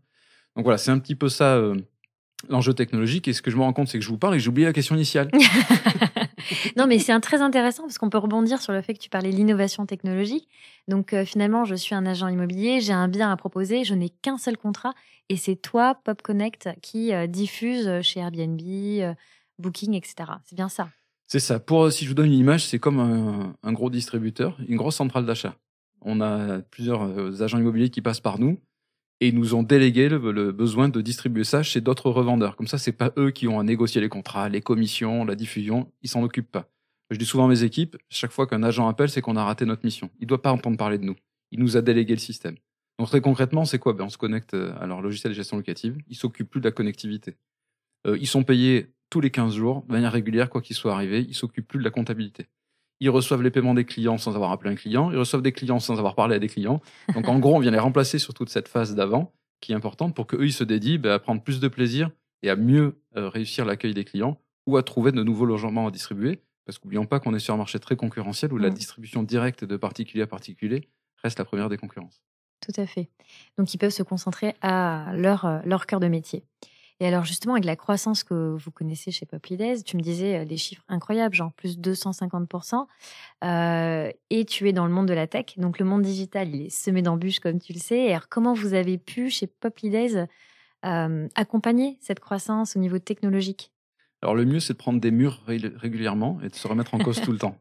Donc 0.56 0.64
voilà, 0.64 0.78
c'est 0.78 0.90
un 0.90 0.98
petit 0.98 1.14
peu 1.14 1.28
ça 1.28 1.56
euh, 1.56 1.76
l'enjeu 2.48 2.74
technologique. 2.74 3.28
Et 3.28 3.32
ce 3.32 3.42
que 3.42 3.50
je 3.50 3.56
me 3.56 3.62
rends 3.62 3.72
compte, 3.72 3.88
c'est 3.88 3.98
que 3.98 4.04
je 4.04 4.08
vous 4.08 4.18
parle 4.18 4.34
et 4.34 4.40
j'ai 4.40 4.48
oublié 4.48 4.66
la 4.66 4.72
question 4.72 4.94
initiale. 4.94 5.30
non, 6.76 6.86
mais 6.86 6.98
c'est 6.98 7.18
très 7.20 7.42
intéressant 7.42 7.84
parce 7.84 7.98
qu'on 7.98 8.10
peut 8.10 8.18
rebondir 8.18 8.60
sur 8.60 8.72
le 8.72 8.82
fait 8.82 8.94
que 8.94 8.98
tu 8.98 9.10
parlais 9.10 9.30
de 9.30 9.36
l'innovation 9.36 9.86
technologique. 9.86 10.48
Donc 10.88 11.12
euh, 11.12 11.24
finalement, 11.24 11.64
je 11.64 11.74
suis 11.74 11.94
un 11.94 12.06
agent 12.06 12.28
immobilier, 12.28 12.80
j'ai 12.80 12.92
un 12.92 13.08
bien 13.08 13.30
à 13.30 13.36
proposer, 13.36 13.84
je 13.84 13.94
n'ai 13.94 14.08
qu'un 14.08 14.38
seul 14.38 14.56
contrat 14.56 14.94
et 15.28 15.36
c'est 15.36 15.56
toi, 15.56 15.96
Pop 16.02 16.22
Connect, 16.22 16.70
qui 16.82 17.12
diffuse 17.28 18.00
chez 18.02 18.18
Airbnb, 18.18 18.60
Booking, 19.60 19.94
etc. 19.94 20.14
C'est 20.44 20.56
bien 20.56 20.68
ça? 20.68 20.88
C'est 21.30 21.38
ça. 21.38 21.60
Pour 21.60 21.92
si 21.92 22.02
je 22.02 22.08
vous 22.08 22.16
donne 22.16 22.26
une 22.26 22.40
image, 22.40 22.66
c'est 22.66 22.80
comme 22.80 22.98
un, 23.62 23.72
gros 23.72 23.88
distributeur, 23.88 24.58
une 24.66 24.76
grosse 24.76 24.96
centrale 24.96 25.26
d'achat. 25.26 25.54
On 26.00 26.20
a 26.20 26.58
plusieurs 26.58 27.40
agents 27.40 27.58
immobiliers 27.58 27.88
qui 27.88 28.02
passent 28.02 28.18
par 28.18 28.40
nous 28.40 28.58
et 29.20 29.28
ils 29.28 29.34
nous 29.36 29.54
ont 29.54 29.62
délégué 29.62 30.08
le, 30.08 30.50
besoin 30.50 30.88
de 30.88 31.00
distribuer 31.00 31.44
ça 31.44 31.62
chez 31.62 31.80
d'autres 31.80 32.10
revendeurs. 32.10 32.56
Comme 32.56 32.66
ça, 32.66 32.78
c'est 32.78 32.90
pas 32.90 33.12
eux 33.16 33.30
qui 33.30 33.46
ont 33.46 33.60
à 33.60 33.62
négocier 33.62 34.00
les 34.00 34.08
contrats, 34.08 34.48
les 34.48 34.60
commissions, 34.60 35.24
la 35.24 35.36
diffusion, 35.36 35.92
ils 36.02 36.08
s'en 36.08 36.24
occupent 36.24 36.50
pas. 36.50 36.68
Je 37.10 37.16
dis 37.16 37.26
souvent 37.26 37.44
à 37.44 37.48
mes 37.48 37.62
équipes, 37.62 37.96
chaque 38.08 38.32
fois 38.32 38.48
qu'un 38.48 38.64
agent 38.64 38.88
appelle, 38.88 39.08
c'est 39.08 39.20
qu'on 39.20 39.36
a 39.36 39.44
raté 39.44 39.64
notre 39.66 39.84
mission. 39.84 40.10
Il 40.18 40.26
doit 40.26 40.42
pas 40.42 40.50
entendre 40.50 40.78
parler 40.78 40.98
de 40.98 41.04
nous. 41.04 41.16
Il 41.52 41.60
nous 41.60 41.76
a 41.76 41.80
délégué 41.80 42.12
le 42.12 42.18
système. 42.18 42.56
Donc 42.98 43.06
très 43.06 43.20
concrètement, 43.20 43.64
c'est 43.64 43.78
quoi? 43.78 43.92
Ben, 43.92 44.02
On 44.02 44.08
se 44.08 44.18
connecte 44.18 44.54
euh, 44.54 44.74
à 44.80 44.88
leur 44.88 45.00
logiciel 45.00 45.32
de 45.32 45.36
gestion 45.36 45.58
locative. 45.58 45.96
Ils 46.08 46.16
s'occupent 46.16 46.50
plus 46.50 46.60
de 46.60 46.66
la 46.66 46.72
connectivité. 46.72 47.36
Euh, 48.08 48.18
ils 48.20 48.26
sont 48.26 48.42
payés 48.42 48.88
tous 49.10 49.20
les 49.20 49.30
15 49.30 49.54
jours, 49.54 49.84
de 49.88 49.92
manière 49.92 50.12
régulière, 50.12 50.48
quoi 50.48 50.62
qu'il 50.62 50.76
soit 50.76 50.94
arrivé. 50.94 51.26
Ils 51.28 51.34
s'occupent 51.34 51.68
plus 51.68 51.78
de 51.78 51.84
la 51.84 51.90
comptabilité 51.90 52.48
ils 53.00 53.10
reçoivent 53.10 53.42
les 53.42 53.50
paiements 53.50 53.74
des 53.74 53.84
clients 53.84 54.18
sans 54.18 54.36
avoir 54.36 54.52
appelé 54.52 54.70
un 54.70 54.74
client, 54.74 55.10
ils 55.10 55.16
reçoivent 55.16 55.42
des 55.42 55.52
clients 55.52 55.80
sans 55.80 55.98
avoir 55.98 56.14
parlé 56.14 56.36
à 56.36 56.38
des 56.38 56.48
clients. 56.48 56.80
Donc 57.14 57.28
en 57.28 57.38
gros, 57.38 57.56
on 57.56 57.58
vient 57.58 57.70
les 57.70 57.78
remplacer 57.78 58.18
sur 58.18 58.34
toute 58.34 58.50
cette 58.50 58.68
phase 58.68 58.94
d'avant 58.94 59.32
qui 59.60 59.72
est 59.72 59.74
importante 59.74 60.14
pour 60.14 60.26
qu'eux, 60.26 60.44
ils 60.44 60.52
se 60.52 60.64
dédient 60.64 60.98
bah, 60.98 61.14
à 61.14 61.18
prendre 61.18 61.42
plus 61.42 61.60
de 61.60 61.68
plaisir 61.68 62.10
et 62.42 62.50
à 62.50 62.56
mieux 62.56 63.00
euh, 63.16 63.28
réussir 63.28 63.64
l'accueil 63.64 63.94
des 63.94 64.04
clients 64.04 64.38
ou 64.66 64.76
à 64.76 64.82
trouver 64.82 65.12
de 65.12 65.22
nouveaux 65.22 65.46
logements 65.46 65.86
à 65.86 65.90
distribuer. 65.90 66.40
Parce 66.66 66.78
qu'oublions 66.78 67.06
pas 67.06 67.20
qu'on 67.20 67.34
est 67.34 67.40
sur 67.40 67.54
un 67.54 67.56
marché 67.56 67.78
très 67.78 67.96
concurrentiel 67.96 68.52
où 68.52 68.58
la 68.58 68.70
mmh. 68.70 68.74
distribution 68.74 69.22
directe 69.22 69.64
de 69.64 69.76
particulier 69.76 70.22
à 70.22 70.26
particulier 70.26 70.88
reste 71.22 71.38
la 71.38 71.44
première 71.44 71.68
des 71.68 71.78
concurrences. 71.78 72.22
Tout 72.60 72.78
à 72.80 72.86
fait. 72.86 73.08
Donc 73.58 73.72
ils 73.74 73.78
peuvent 73.78 73.90
se 73.90 74.02
concentrer 74.02 74.54
à 74.60 75.12
leur, 75.14 75.46
euh, 75.46 75.58
leur 75.64 75.86
cœur 75.86 76.00
de 76.00 76.08
métier. 76.08 76.44
Et 77.00 77.06
alors 77.06 77.24
justement, 77.24 77.54
avec 77.54 77.64
la 77.64 77.76
croissance 77.76 78.22
que 78.24 78.56
vous 78.58 78.70
connaissez 78.70 79.10
chez 79.10 79.24
Poplides, 79.24 79.82
tu 79.84 79.96
me 79.96 80.02
disais 80.02 80.44
des 80.44 80.54
euh, 80.54 80.58
chiffres 80.58 80.84
incroyables, 80.88 81.34
genre 81.34 81.50
plus 81.52 81.78
250%, 81.78 82.86
euh, 83.42 84.12
et 84.28 84.44
tu 84.44 84.68
es 84.68 84.74
dans 84.74 84.86
le 84.86 84.92
monde 84.92 85.08
de 85.08 85.14
la 85.14 85.26
tech, 85.26 85.56
donc 85.56 85.78
le 85.78 85.86
monde 85.86 86.02
digital, 86.02 86.54
il 86.54 86.66
est 86.66 86.70
semé 86.70 87.00
d'embûches, 87.00 87.40
comme 87.40 87.58
tu 87.58 87.72
le 87.72 87.78
sais. 87.78 88.10
Alors 88.10 88.28
comment 88.28 88.52
vous 88.52 88.74
avez 88.74 88.98
pu, 88.98 89.30
chez 89.30 89.46
Poplides, 89.46 90.28
euh, 90.84 91.26
accompagner 91.34 91.96
cette 92.00 92.20
croissance 92.20 92.76
au 92.76 92.78
niveau 92.78 92.98
technologique? 92.98 93.72
Alors 94.20 94.34
le 94.34 94.44
mieux, 94.44 94.60
c'est 94.60 94.74
de 94.74 94.78
prendre 94.78 95.00
des 95.00 95.10
murs 95.10 95.42
régulièrement 95.46 96.38
et 96.44 96.50
de 96.50 96.54
se 96.54 96.68
remettre 96.68 96.92
en 96.92 96.98
cause 96.98 97.22
tout 97.22 97.32
le 97.32 97.38
temps. 97.38 97.56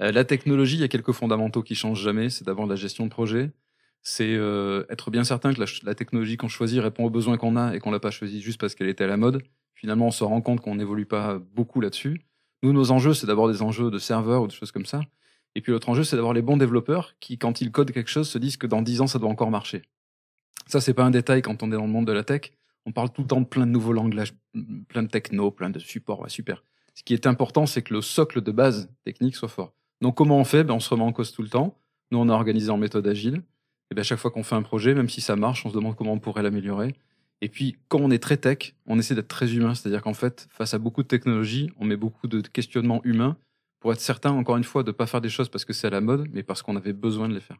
la 0.00 0.24
technologie, 0.24 0.76
il 0.76 0.80
y 0.80 0.84
a 0.84 0.88
quelques 0.88 1.12
fondamentaux 1.12 1.62
qui 1.62 1.74
changent 1.74 2.02
jamais. 2.02 2.30
C'est 2.30 2.46
d'abord 2.46 2.66
la 2.66 2.76
gestion 2.76 3.04
de 3.04 3.10
projet, 3.10 3.50
c'est 4.02 4.34
euh, 4.34 4.84
être 4.88 5.10
bien 5.10 5.24
certain 5.24 5.52
que 5.52 5.60
la, 5.84 5.94
technologie 5.94 6.36
qu'on 6.36 6.48
choisit 6.48 6.80
répond 6.80 7.04
aux 7.04 7.10
besoins 7.10 7.36
qu'on 7.36 7.56
a 7.56 7.74
et 7.74 7.80
qu'on 7.80 7.90
l'a 7.90 8.00
pas 8.00 8.10
choisie 8.10 8.40
juste 8.40 8.60
parce 8.60 8.74
qu'elle 8.74 8.88
était 8.88 9.04
à 9.04 9.08
la 9.08 9.16
mode. 9.16 9.42
Finalement, 9.74 10.06
on 10.06 10.10
se 10.10 10.24
rend 10.24 10.40
compte 10.40 10.60
qu'on 10.60 10.74
n'évolue 10.74 11.06
pas 11.06 11.38
beaucoup 11.38 11.80
là-dessus. 11.80 12.20
Nous, 12.62 12.72
nos 12.72 12.90
enjeux, 12.90 13.14
c'est 13.14 13.26
d'abord 13.26 13.50
des 13.50 13.62
enjeux 13.62 13.90
de 13.90 13.98
serveurs 13.98 14.42
ou 14.42 14.46
de 14.46 14.52
choses 14.52 14.72
comme 14.72 14.86
ça. 14.86 15.00
Et 15.54 15.60
puis 15.60 15.72
l'autre 15.72 15.88
enjeu, 15.88 16.04
c'est 16.04 16.16
d'avoir 16.16 16.34
les 16.34 16.42
bons 16.42 16.56
développeurs 16.56 17.14
qui, 17.20 17.38
quand 17.38 17.60
ils 17.60 17.72
codent 17.72 17.90
quelque 17.90 18.10
chose, 18.10 18.28
se 18.28 18.38
disent 18.38 18.56
que 18.56 18.66
dans 18.66 18.82
10 18.82 19.00
ans, 19.02 19.06
ça 19.06 19.18
doit 19.18 19.30
encore 19.30 19.50
marcher. 19.50 19.82
Ça, 20.66 20.80
c'est 20.80 20.94
pas 20.94 21.04
un 21.04 21.10
détail 21.10 21.42
quand 21.42 21.62
on 21.62 21.72
est 21.72 21.76
dans 21.76 21.86
le 21.86 21.90
monde 21.90 22.06
de 22.06 22.12
la 22.12 22.24
tech. 22.24 22.52
On 22.86 22.92
parle 22.92 23.10
tout 23.10 23.22
le 23.22 23.26
temps 23.26 23.40
de 23.40 23.46
plein 23.46 23.66
de 23.66 23.72
nouveaux 23.72 23.92
langages, 23.92 24.32
plein 24.88 25.02
de 25.02 25.08
techno, 25.08 25.50
plein 25.50 25.70
de 25.70 25.78
supports. 25.78 26.24
Super. 26.30 26.62
Ce 26.94 27.02
qui 27.02 27.14
est 27.14 27.26
important, 27.26 27.66
c'est 27.66 27.82
que 27.82 27.94
le 27.94 28.00
socle 28.00 28.40
de 28.40 28.52
base 28.52 28.90
technique 29.04 29.36
soit 29.36 29.48
fort. 29.48 29.74
Donc, 30.00 30.16
comment 30.16 30.38
on 30.38 30.44
fait? 30.44 30.64
Ben, 30.64 30.74
On 30.74 30.80
se 30.80 30.88
remet 30.88 31.02
en 31.02 31.12
cause 31.12 31.32
tout 31.32 31.42
le 31.42 31.48
temps. 31.48 31.78
Nous, 32.10 32.18
on 32.18 32.28
a 32.28 32.32
organisé 32.32 32.70
en 32.70 32.78
méthode 32.78 33.06
agile 33.06 33.42
et 33.90 33.94
bien 33.94 34.02
à 34.02 34.04
chaque 34.04 34.18
fois 34.18 34.30
qu'on 34.30 34.42
fait 34.42 34.54
un 34.54 34.62
projet, 34.62 34.94
même 34.94 35.08
si 35.08 35.20
ça 35.20 35.36
marche, 35.36 35.66
on 35.66 35.70
se 35.70 35.74
demande 35.74 35.96
comment 35.96 36.12
on 36.12 36.18
pourrait 36.18 36.42
l'améliorer. 36.42 36.94
Et 37.40 37.48
puis, 37.48 37.76
quand 37.88 37.98
on 38.00 38.10
est 38.10 38.22
très 38.22 38.36
tech, 38.36 38.74
on 38.86 38.98
essaie 38.98 39.14
d'être 39.14 39.28
très 39.28 39.54
humain. 39.54 39.74
C'est-à-dire 39.74 40.02
qu'en 40.02 40.14
fait, 40.14 40.46
face 40.50 40.74
à 40.74 40.78
beaucoup 40.78 41.02
de 41.02 41.08
technologies, 41.08 41.70
on 41.78 41.86
met 41.86 41.96
beaucoup 41.96 42.28
de 42.28 42.40
questionnements 42.40 43.00
humains 43.04 43.36
pour 43.80 43.92
être 43.92 44.00
certain, 44.00 44.30
encore 44.32 44.58
une 44.58 44.64
fois, 44.64 44.82
de 44.82 44.90
ne 44.90 44.92
pas 44.92 45.06
faire 45.06 45.22
des 45.22 45.30
choses 45.30 45.48
parce 45.48 45.64
que 45.64 45.72
c'est 45.72 45.86
à 45.86 45.90
la 45.90 46.02
mode, 46.02 46.28
mais 46.32 46.42
parce 46.42 46.62
qu'on 46.62 46.76
avait 46.76 46.92
besoin 46.92 47.28
de 47.28 47.34
les 47.34 47.40
faire. 47.40 47.56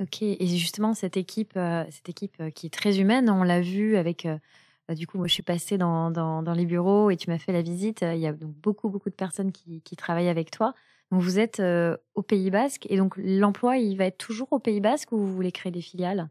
Ok, 0.00 0.22
et 0.22 0.46
justement, 0.46 0.94
cette 0.94 1.16
équipe, 1.16 1.54
euh, 1.56 1.84
cette 1.90 2.08
équipe 2.08 2.36
euh, 2.40 2.50
qui 2.50 2.66
est 2.66 2.70
très 2.70 3.00
humaine, 3.00 3.28
on 3.30 3.42
l'a 3.42 3.60
vu 3.60 3.96
avec. 3.96 4.26
Euh, 4.26 4.38
bah, 4.86 4.94
du 4.94 5.06
coup, 5.06 5.18
moi, 5.18 5.26
je 5.26 5.32
suis 5.32 5.42
passée 5.42 5.76
dans, 5.76 6.10
dans, 6.10 6.54
les 6.54 6.66
bureaux 6.66 7.10
et 7.10 7.16
tu 7.16 7.28
m'as 7.30 7.38
fait 7.38 7.52
la 7.52 7.62
visite. 7.62 8.02
Il 8.02 8.20
y 8.20 8.26
a 8.26 8.32
donc 8.32 8.54
beaucoup, 8.54 8.88
beaucoup 8.88 9.10
de 9.10 9.14
personnes 9.14 9.52
qui 9.52 9.96
travaillent 9.96 10.30
avec 10.30 10.50
toi. 10.50 10.74
Donc 11.10 11.22
vous 11.22 11.38
êtes 11.38 11.60
euh, 11.60 11.96
au 12.14 12.22
Pays 12.22 12.50
Basque 12.50 12.86
et 12.90 12.96
donc 12.96 13.14
l'emploi, 13.16 13.78
il 13.78 13.96
va 13.96 14.04
être 14.06 14.18
toujours 14.18 14.52
au 14.52 14.58
Pays 14.58 14.80
Basque 14.80 15.12
ou 15.12 15.18
vous 15.18 15.34
voulez 15.34 15.52
créer 15.52 15.72
des 15.72 15.80
filiales? 15.80 16.28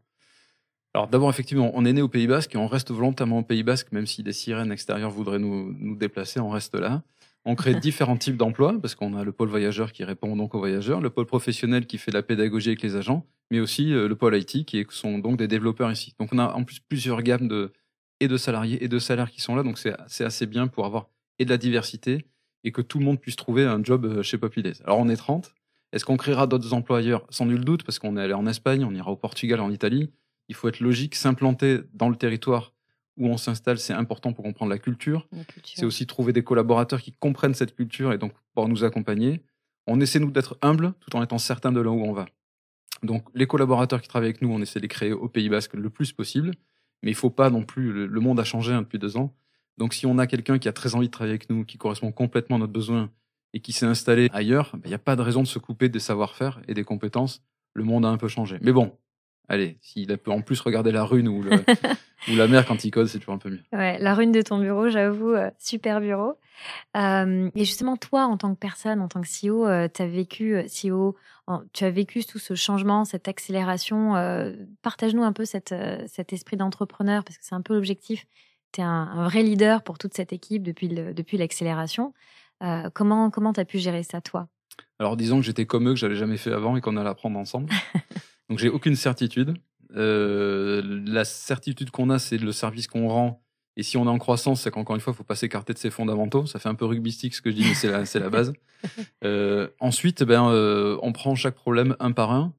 Alors 0.94 1.08
d'abord, 1.08 1.30
effectivement, 1.30 1.72
on 1.74 1.86
est 1.86 1.94
né 1.94 2.02
au 2.02 2.08
Pays 2.08 2.28
Basque 2.28 2.56
et 2.56 2.58
on 2.58 2.68
reste 2.68 2.92
volontairement 2.92 3.40
au 3.40 3.44
Pays 3.44 3.64
Basque, 3.64 3.92
même 3.92 4.08
si 4.08 4.24
des 4.24 4.34
sirènes 4.34 4.72
extérieures 4.72 5.12
voudraient 5.12 5.40
nous, 5.40 5.76
nous 5.80 5.96
déplacer, 5.96 6.40
on 6.40 6.50
reste 6.50 6.76
là. 6.76 7.04
On 7.46 7.56
crée 7.56 7.76
différents 7.76 8.18
types 8.18 8.36
d'emplois, 8.36 8.76
parce 8.82 8.96
qu'on 8.96 9.16
a 9.16 9.24
le 9.24 9.32
pôle 9.32 9.48
voyageur 9.48 9.92
qui 9.94 10.04
répond 10.04 10.36
donc 10.36 10.54
aux 10.54 10.60
voyageurs, 10.60 11.00
le 11.00 11.10
pôle 11.10 11.26
professionnel 11.26 11.86
qui 11.86 11.98
fait 11.98 12.12
la 12.12 12.22
pédagogie 12.22 12.70
avec 12.70 12.82
les 12.82 12.96
agents, 12.96 13.26
mais 13.52 13.60
aussi 13.60 13.94
euh, 13.94 14.08
le 14.08 14.16
pôle 14.16 14.36
IT 14.36 14.66
qui 14.66 14.86
sont 14.90 15.20
donc 15.20 15.38
des 15.38 15.48
développeurs 15.48 15.92
ici. 15.92 16.14
Donc 16.20 16.30
on 16.34 16.40
a 16.40 16.52
en 16.54 16.64
plus 16.64 16.80
plusieurs 16.80 17.22
gammes 17.22 17.48
de, 17.48 17.72
et 18.20 18.28
de 18.28 18.38
salariés 18.38 18.84
et 18.84 18.88
de 18.88 19.00
salaires 19.00 19.32
qui 19.32 19.40
sont 19.40 19.56
là, 19.56 19.64
donc 19.64 19.78
c'est 19.78 20.26
assez 20.26 20.46
bien 20.46 20.68
pour 20.68 20.86
avoir 20.86 21.10
et 21.40 21.46
de 21.46 21.50
la 21.50 21.58
diversité 21.58 22.26
et 22.68 22.72
que 22.72 22.82
tout 22.82 23.00
le 23.00 23.06
monde 23.06 23.20
puisse 23.20 23.38
trouver 23.38 23.64
un 23.64 23.82
job 23.82 24.06
euh, 24.06 24.24
chez 24.24 24.38
Poplides. 24.38 24.76
Alors 24.84 25.00
on 25.00 25.08
est 25.08 25.16
30. 25.16 25.54
Est-ce 25.94 26.04
qu'on 26.04 26.18
créera 26.18 26.48
d'autres 26.48 26.74
emplois 26.74 26.98
ailleurs 26.98 27.26
Sans 27.30 27.46
nul 27.46 27.64
doute, 27.64 27.84
parce 27.84 27.98
qu'on 27.98 28.18
est 28.18 28.22
allé 28.22 28.34
en 28.34 28.46
Espagne, 28.46 28.84
on 28.84 28.94
ira 28.94 29.10
au 29.10 29.16
Portugal, 29.16 29.62
en 29.62 29.72
Italie. 29.72 30.12
Il 30.50 30.56
faut 30.56 30.68
être 30.68 30.82
logique, 30.82 31.16
s'implanter 31.16 31.80
dans 31.94 32.10
le 32.10 32.18
territoire 32.18 32.74
où 33.16 33.28
on 33.28 33.38
s'installe, 33.38 33.80
c'est 33.80 33.94
important 33.94 34.34
pour 34.34 34.44
comprendre 34.44 34.70
la 34.70 34.78
culture. 34.78 35.28
C'est 35.64 35.86
aussi 35.86 36.06
trouver 36.06 36.34
des 36.34 36.44
collaborateurs 36.44 37.02
qui 37.02 37.14
comprennent 37.14 37.56
cette 37.56 37.74
culture 37.74 38.12
et 38.12 38.18
donc 38.18 38.34
pour 38.54 38.68
nous 38.68 38.84
accompagner. 38.84 39.42
On 39.88 40.02
essaie, 40.02 40.20
nous, 40.20 40.30
d'être 40.30 40.58
humbles 40.62 40.94
tout 41.00 41.16
en 41.16 41.24
étant 41.24 41.38
certains 41.38 41.72
de 41.72 41.80
là 41.80 41.90
où 41.90 42.04
on 42.04 42.12
va. 42.12 42.28
Donc, 43.02 43.24
les 43.34 43.48
collaborateurs 43.48 44.02
qui 44.02 44.10
travaillent 44.10 44.30
avec 44.30 44.42
nous, 44.42 44.52
on 44.52 44.62
essaie 44.62 44.80
de 44.80 44.84
les 44.84 44.90
créer 44.90 45.14
au 45.14 45.30
Pays 45.30 45.50
Basque 45.50 45.74
le 45.74 45.90
plus 45.90 46.12
possible. 46.12 46.52
Mais 47.02 47.12
il 47.12 47.14
ne 47.14 47.18
faut 47.18 47.30
pas 47.30 47.50
non 47.50 47.64
plus, 47.64 48.08
le, 48.08 48.20
monde 48.20 48.40
a 48.40 48.44
changé 48.44 48.74
hein, 48.74 48.82
depuis 48.82 49.00
deux 49.00 49.18
ans. 49.18 49.34
Donc 49.78 49.94
si 49.94 50.06
on 50.06 50.18
a 50.18 50.28
quelqu'un 50.28 50.60
qui 50.60 50.68
a 50.68 50.74
très 50.74 50.96
envie 50.96 51.08
de 51.08 51.12
travailler 51.12 51.34
avec 51.34 51.50
nous, 51.50 51.66
qui 51.66 51.78
correspond 51.78 52.12
complètement 52.12 52.56
à 52.56 52.60
notre 52.60 52.74
besoin, 52.74 53.10
et 53.54 53.60
qui 53.60 53.74
s'est 53.74 53.86
installé 53.86 54.30
ailleurs, 54.34 54.72
bah, 54.74 54.82
il 54.86 54.90
n'y 54.90 54.96
a 54.96 55.00
pas 55.00 55.16
de 55.16 55.22
raison 55.22 55.42
de 55.42 55.48
se 55.48 55.60
couper 55.60 55.90
des 55.90 56.00
savoir-faire 56.00 56.60
et 56.68 56.74
des 56.74 56.84
compétences. 56.84 57.42
Le 57.74 57.84
monde 57.84 58.06
a 58.06 58.10
un 58.10 58.18
peu 58.18 58.28
changé. 58.28 58.58
Mais 58.62 58.72
bon, 58.72 58.98
allez, 59.48 59.78
s'il 59.82 60.16
peut 60.18 60.32
en 60.32 60.42
plus 60.42 60.60
regarder 60.60 60.92
la 60.92 61.04
rune 61.04 61.28
ou, 61.28 61.44
ou 62.30 62.36
la 62.36 62.48
mer 62.48 62.66
quand 62.66 62.84
il 62.84 62.92
code, 62.92 63.08
c'est 63.08 63.20
toujours 63.20 63.36
un 63.36 63.40
peu 63.40 63.50
mieux. 63.50 63.62
Ouais, 63.72 63.98
la 64.00 64.14
rune 64.14 64.32
de 64.32 64.42
ton 64.42 64.60
bureau, 64.60 64.90
j'avoue, 64.90 65.32
euh, 65.32 65.50
super 65.60 66.02
bureau. 66.02 66.38
Euh, 66.96 67.50
et 67.56 67.66
justement, 67.66 67.98
toi, 67.98 68.26
en 68.26 68.38
tant 68.38 68.54
que 68.54 68.60
personne, 68.60 69.00
en 69.00 69.08
tant 69.08 69.22
que 69.22 69.28
CEO, 69.28 69.66
euh, 69.66 69.88
tu 69.94 70.02
as 70.02 70.08
vécu, 70.08 70.64
CEO, 70.66 71.16
tu 71.72 71.84
as 71.84 71.92
vécu 71.92 72.26
tout 72.26 72.40
ce 72.40 72.56
changement, 72.56 73.06
cette 73.06 73.28
accélération. 73.28 74.14
Partage-nous 74.82 75.24
un 75.24 75.34
peu 75.34 75.46
cette, 75.46 75.74
cet 76.08 76.34
esprit 76.34 76.58
d'entrepreneur, 76.58 77.24
parce 77.24 77.38
que 77.38 77.46
c'est 77.46 77.56
un 77.56 77.62
peu 77.62 77.74
l'objectif. 77.74 78.26
Un, 78.82 79.24
vrai 79.26 79.44
leader 79.44 79.84
pour 79.84 79.98
toute 79.98 80.14
cette 80.14 80.34
équipe 80.34 80.64
depuis, 80.64 80.88
depuis 80.90 81.38
l'accélération. 81.38 82.14
comment 82.94 83.30
comment 83.30 83.54
tu 83.54 83.60
as 83.60 83.66
pu 83.66 83.80
gérer 83.80 84.04
ça, 84.04 84.22
toi? 84.22 84.48
Alors, 85.00 85.18
disons 85.18 85.40
que 85.40 85.46
j'étais 85.46 85.66
comme 85.66 85.88
eux, 85.90 85.94
que 85.94 86.00
j'avais 86.00 86.16
jamais 86.16 86.38
fait 86.38 86.52
avant 86.52 86.76
et 86.76 86.82
qu'on 86.82 86.98
allait 86.98 87.10
apprendre 87.10 87.38
ensemble. 87.38 87.70
Donc, 88.50 88.60
j'ai 88.60 88.70
aucune 88.70 88.96
certitude. 88.96 89.56
la 89.90 91.26
certitude 91.26 91.92
qu'on 91.92 92.10
a, 92.10 92.20
c'est 92.20 92.38
le 92.38 92.52
service 92.52 92.88
qu'on 92.88 93.08
rend 93.08 93.42
et 93.78 93.84
si 93.84 93.96
on 93.96 94.06
est 94.06 94.10
en 94.10 94.18
croissance, 94.18 94.62
c'est 94.62 94.72
qu'encore 94.72 94.96
une 94.96 95.02
fois, 95.02 95.14
il 95.14 95.16
faut 95.16 95.24
pas 95.24 95.36
s'écarter 95.36 95.72
de 95.72 95.78
ses 95.78 95.92
fondamentaux. 95.92 96.48
Ça 96.48 96.58
fait 96.58 96.68
un 96.68 96.74
peu 96.74 96.86
rugbystique 96.86 97.36
ce 97.36 97.44
que 97.44 97.52
je 97.52 97.56
dis, 97.56 97.62
mais 97.62 97.76
c'est 97.76 97.92
la, 97.92 98.04
la 98.20 98.30
base. 98.30 98.54
Euh, 99.24 99.70
ensuite, 99.80 100.22
ben, 100.22 100.50
euh, 100.52 101.00
on 101.02 101.12
prend 101.12 101.34
chaque 101.34 101.56
problème 101.56 101.96
un 102.00 102.12
par 102.12 102.32
un. 102.32 102.54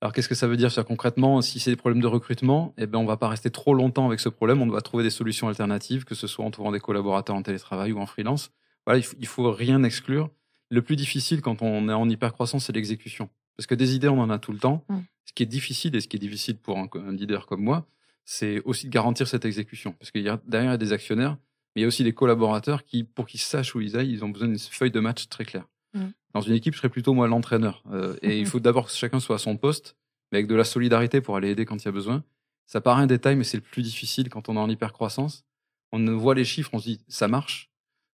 Alors, 0.00 0.14
qu'est-ce 0.14 0.28
que 0.28 0.34
ça 0.34 0.46
veut 0.46 0.56
dire? 0.56 0.72
Concrètement, 0.86 1.42
si 1.42 1.60
c'est 1.60 1.70
des 1.70 1.76
problèmes 1.76 2.00
de 2.00 2.06
recrutement, 2.06 2.74
eh 2.78 2.86
ben, 2.86 2.98
on 2.98 3.04
va 3.04 3.18
pas 3.18 3.28
rester 3.28 3.50
trop 3.50 3.74
longtemps 3.74 4.06
avec 4.06 4.20
ce 4.20 4.30
problème. 4.30 4.62
On 4.62 4.66
doit 4.66 4.80
trouver 4.80 5.04
des 5.04 5.10
solutions 5.10 5.48
alternatives, 5.48 6.04
que 6.04 6.14
ce 6.14 6.26
soit 6.26 6.44
en 6.44 6.50
trouvant 6.50 6.72
des 6.72 6.80
collaborateurs 6.80 7.36
en 7.36 7.42
télétravail 7.42 7.92
ou 7.92 7.98
en 7.98 8.06
freelance. 8.06 8.50
Voilà, 8.86 8.98
il 8.98 9.02
faut, 9.02 9.16
il 9.20 9.26
faut 9.26 9.52
rien 9.52 9.82
exclure. 9.82 10.30
Le 10.70 10.80
plus 10.80 10.96
difficile 10.96 11.42
quand 11.42 11.60
on 11.60 11.88
est 11.88 11.92
en 11.92 12.08
hyper-croissance, 12.08 12.66
c'est 12.66 12.72
l'exécution. 12.72 13.28
Parce 13.56 13.66
que 13.66 13.74
des 13.74 13.94
idées, 13.94 14.08
on 14.08 14.20
en 14.20 14.30
a 14.30 14.38
tout 14.38 14.52
le 14.52 14.58
temps. 14.58 14.84
Mm. 14.88 14.98
Ce 15.26 15.32
qui 15.34 15.42
est 15.42 15.46
difficile, 15.46 15.94
et 15.94 16.00
ce 16.00 16.08
qui 16.08 16.16
est 16.16 16.20
difficile 16.20 16.56
pour 16.56 16.78
un, 16.78 16.88
un 16.94 17.12
leader 17.12 17.46
comme 17.46 17.62
moi, 17.62 17.86
c'est 18.24 18.62
aussi 18.64 18.86
de 18.86 18.90
garantir 18.90 19.28
cette 19.28 19.44
exécution. 19.44 19.92
Parce 19.92 20.10
qu'il 20.10 20.22
y 20.22 20.28
a 20.28 20.40
derrière 20.46 20.70
il 20.70 20.72
y 20.72 20.74
a 20.74 20.78
des 20.78 20.92
actionnaires, 20.92 21.36
mais 21.74 21.80
il 21.80 21.82
y 21.82 21.84
a 21.84 21.88
aussi 21.88 22.04
des 22.04 22.14
collaborateurs 22.14 22.84
qui, 22.84 23.04
pour 23.04 23.26
qu'ils 23.26 23.40
sachent 23.40 23.74
où 23.74 23.80
ils 23.80 23.96
aillent, 23.96 24.12
ils 24.12 24.24
ont 24.24 24.30
besoin 24.30 24.48
d'une 24.48 24.58
feuille 24.58 24.90
de 24.90 25.00
match 25.00 25.28
très 25.28 25.44
claire. 25.44 25.66
Mmh. 25.94 26.06
Dans 26.34 26.40
une 26.40 26.54
équipe, 26.54 26.74
je 26.74 26.78
serais 26.78 26.88
plutôt 26.88 27.14
moi 27.14 27.26
l'entraîneur. 27.26 27.82
Euh, 27.92 28.16
et 28.22 28.38
il 28.38 28.46
faut 28.46 28.60
d'abord 28.60 28.86
que 28.86 28.92
chacun 28.92 29.20
soit 29.20 29.36
à 29.36 29.38
son 29.38 29.56
poste, 29.56 29.96
mais 30.30 30.38
avec 30.38 30.46
de 30.46 30.54
la 30.54 30.64
solidarité 30.64 31.20
pour 31.20 31.36
aller 31.36 31.50
aider 31.50 31.64
quand 31.64 31.76
il 31.82 31.84
y 31.84 31.88
a 31.88 31.92
besoin. 31.92 32.22
Ça 32.66 32.80
paraît 32.80 33.02
un 33.02 33.06
détail, 33.06 33.36
mais 33.36 33.44
c'est 33.44 33.56
le 33.56 33.62
plus 33.62 33.82
difficile 33.82 34.28
quand 34.28 34.48
on 34.48 34.56
est 34.56 34.60
en 34.60 34.68
hyper-croissance. 34.68 35.44
On 35.92 36.16
voit 36.16 36.36
les 36.36 36.44
chiffres, 36.44 36.70
on 36.72 36.78
se 36.78 36.84
dit, 36.84 37.00
ça 37.08 37.26
marche. 37.26 37.70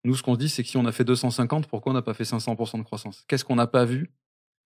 Nous, 0.05 0.15
ce 0.15 0.23
qu'on 0.23 0.35
se 0.35 0.41
dit, 0.41 0.49
c'est 0.49 0.63
que 0.63 0.69
si 0.69 0.77
on 0.77 0.85
a 0.85 0.93
fait 0.93 1.05
250, 1.05 1.69
pourquoi 1.69 1.93
on 1.93 1.95
n'a 1.95 2.03
pas 2.03 2.13
fait 2.13 2.25
500% 2.25 2.79
de 2.79 2.83
croissance? 2.83 3.25
Qu'est-ce 3.29 3.45
qu'on 3.45 3.57
n'a 3.57 3.67
pas 3.67 3.85
vu? 3.85 4.13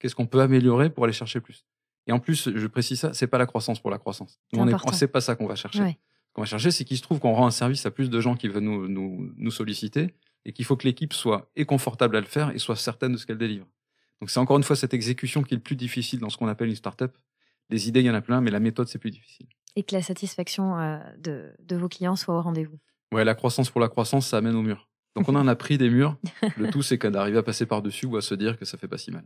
Qu'est-ce 0.00 0.14
qu'on 0.14 0.26
peut 0.26 0.40
améliorer 0.40 0.90
pour 0.90 1.04
aller 1.04 1.12
chercher 1.12 1.40
plus? 1.40 1.66
Et 2.06 2.12
en 2.12 2.18
plus, 2.18 2.50
je 2.54 2.66
précise 2.66 3.00
ça, 3.00 3.14
c'est 3.14 3.26
pas 3.26 3.38
la 3.38 3.46
croissance 3.46 3.80
pour 3.80 3.90
la 3.90 3.98
croissance. 3.98 4.40
on 4.52 4.66
est, 4.66 4.74
c'est 4.92 5.08
pas 5.08 5.20
ça 5.20 5.36
qu'on 5.36 5.46
va 5.46 5.56
chercher. 5.56 5.78
Ce 5.78 6.32
qu'on 6.32 6.42
va 6.42 6.46
chercher, 6.46 6.70
c'est 6.70 6.84
qu'il 6.84 6.96
se 6.96 7.02
trouve 7.02 7.18
qu'on 7.18 7.32
rend 7.32 7.46
un 7.46 7.50
service 7.50 7.84
à 7.86 7.90
plus 7.90 8.10
de 8.10 8.20
gens 8.20 8.34
qui 8.34 8.48
veulent 8.48 8.62
nous, 8.62 8.88
nous, 8.88 9.32
nous 9.36 9.50
solliciter 9.50 10.14
et 10.46 10.52
qu'il 10.52 10.64
faut 10.64 10.76
que 10.76 10.86
l'équipe 10.86 11.12
soit 11.12 11.50
et 11.56 11.66
confortable 11.66 12.16
à 12.16 12.20
le 12.20 12.26
faire 12.26 12.50
et 12.50 12.58
soit 12.58 12.76
certaine 12.76 13.12
de 13.12 13.16
ce 13.18 13.26
qu'elle 13.26 13.36
délivre. 13.36 13.66
Donc 14.20 14.30
c'est 14.30 14.40
encore 14.40 14.56
une 14.56 14.62
fois 14.62 14.76
cette 14.76 14.94
exécution 14.94 15.42
qui 15.42 15.52
est 15.52 15.56
le 15.58 15.62
plus 15.62 15.76
difficile 15.76 16.20
dans 16.20 16.30
ce 16.30 16.38
qu'on 16.38 16.48
appelle 16.48 16.68
une 16.68 16.76
startup. 16.76 17.12
Les 17.68 17.88
idées, 17.88 18.00
il 18.00 18.06
y 18.06 18.10
en 18.10 18.14
a 18.14 18.22
plein, 18.22 18.40
mais 18.40 18.52
la 18.52 18.60
méthode, 18.60 18.86
c'est 18.86 19.00
plus 19.00 19.10
difficile. 19.10 19.48
Et 19.74 19.82
que 19.82 19.94
la 19.94 20.02
satisfaction 20.02 20.78
euh, 20.78 20.98
de, 21.18 21.52
de 21.58 21.76
vos 21.76 21.88
clients 21.88 22.14
soit 22.14 22.38
au 22.38 22.40
rendez-vous. 22.40 22.78
Ouais, 23.12 23.24
la 23.24 23.34
croissance 23.34 23.70
pour 23.70 23.80
la 23.80 23.88
croissance, 23.88 24.28
ça 24.28 24.38
amène 24.38 24.54
au 24.54 24.62
mur. 24.62 24.88
Donc 25.16 25.28
on 25.28 25.34
en 25.34 25.48
a 25.48 25.56
pris 25.56 25.78
des 25.78 25.90
murs. 25.90 26.16
Le 26.56 26.70
tout, 26.70 26.82
c'est 26.82 26.96
d'arriver 27.06 27.38
à 27.38 27.42
passer 27.42 27.66
par-dessus 27.66 28.06
ou 28.06 28.16
à 28.16 28.22
se 28.22 28.34
dire 28.36 28.56
que 28.56 28.64
ça 28.64 28.78
fait 28.78 28.88
pas 28.88 28.98
si 28.98 29.10
mal. 29.10 29.24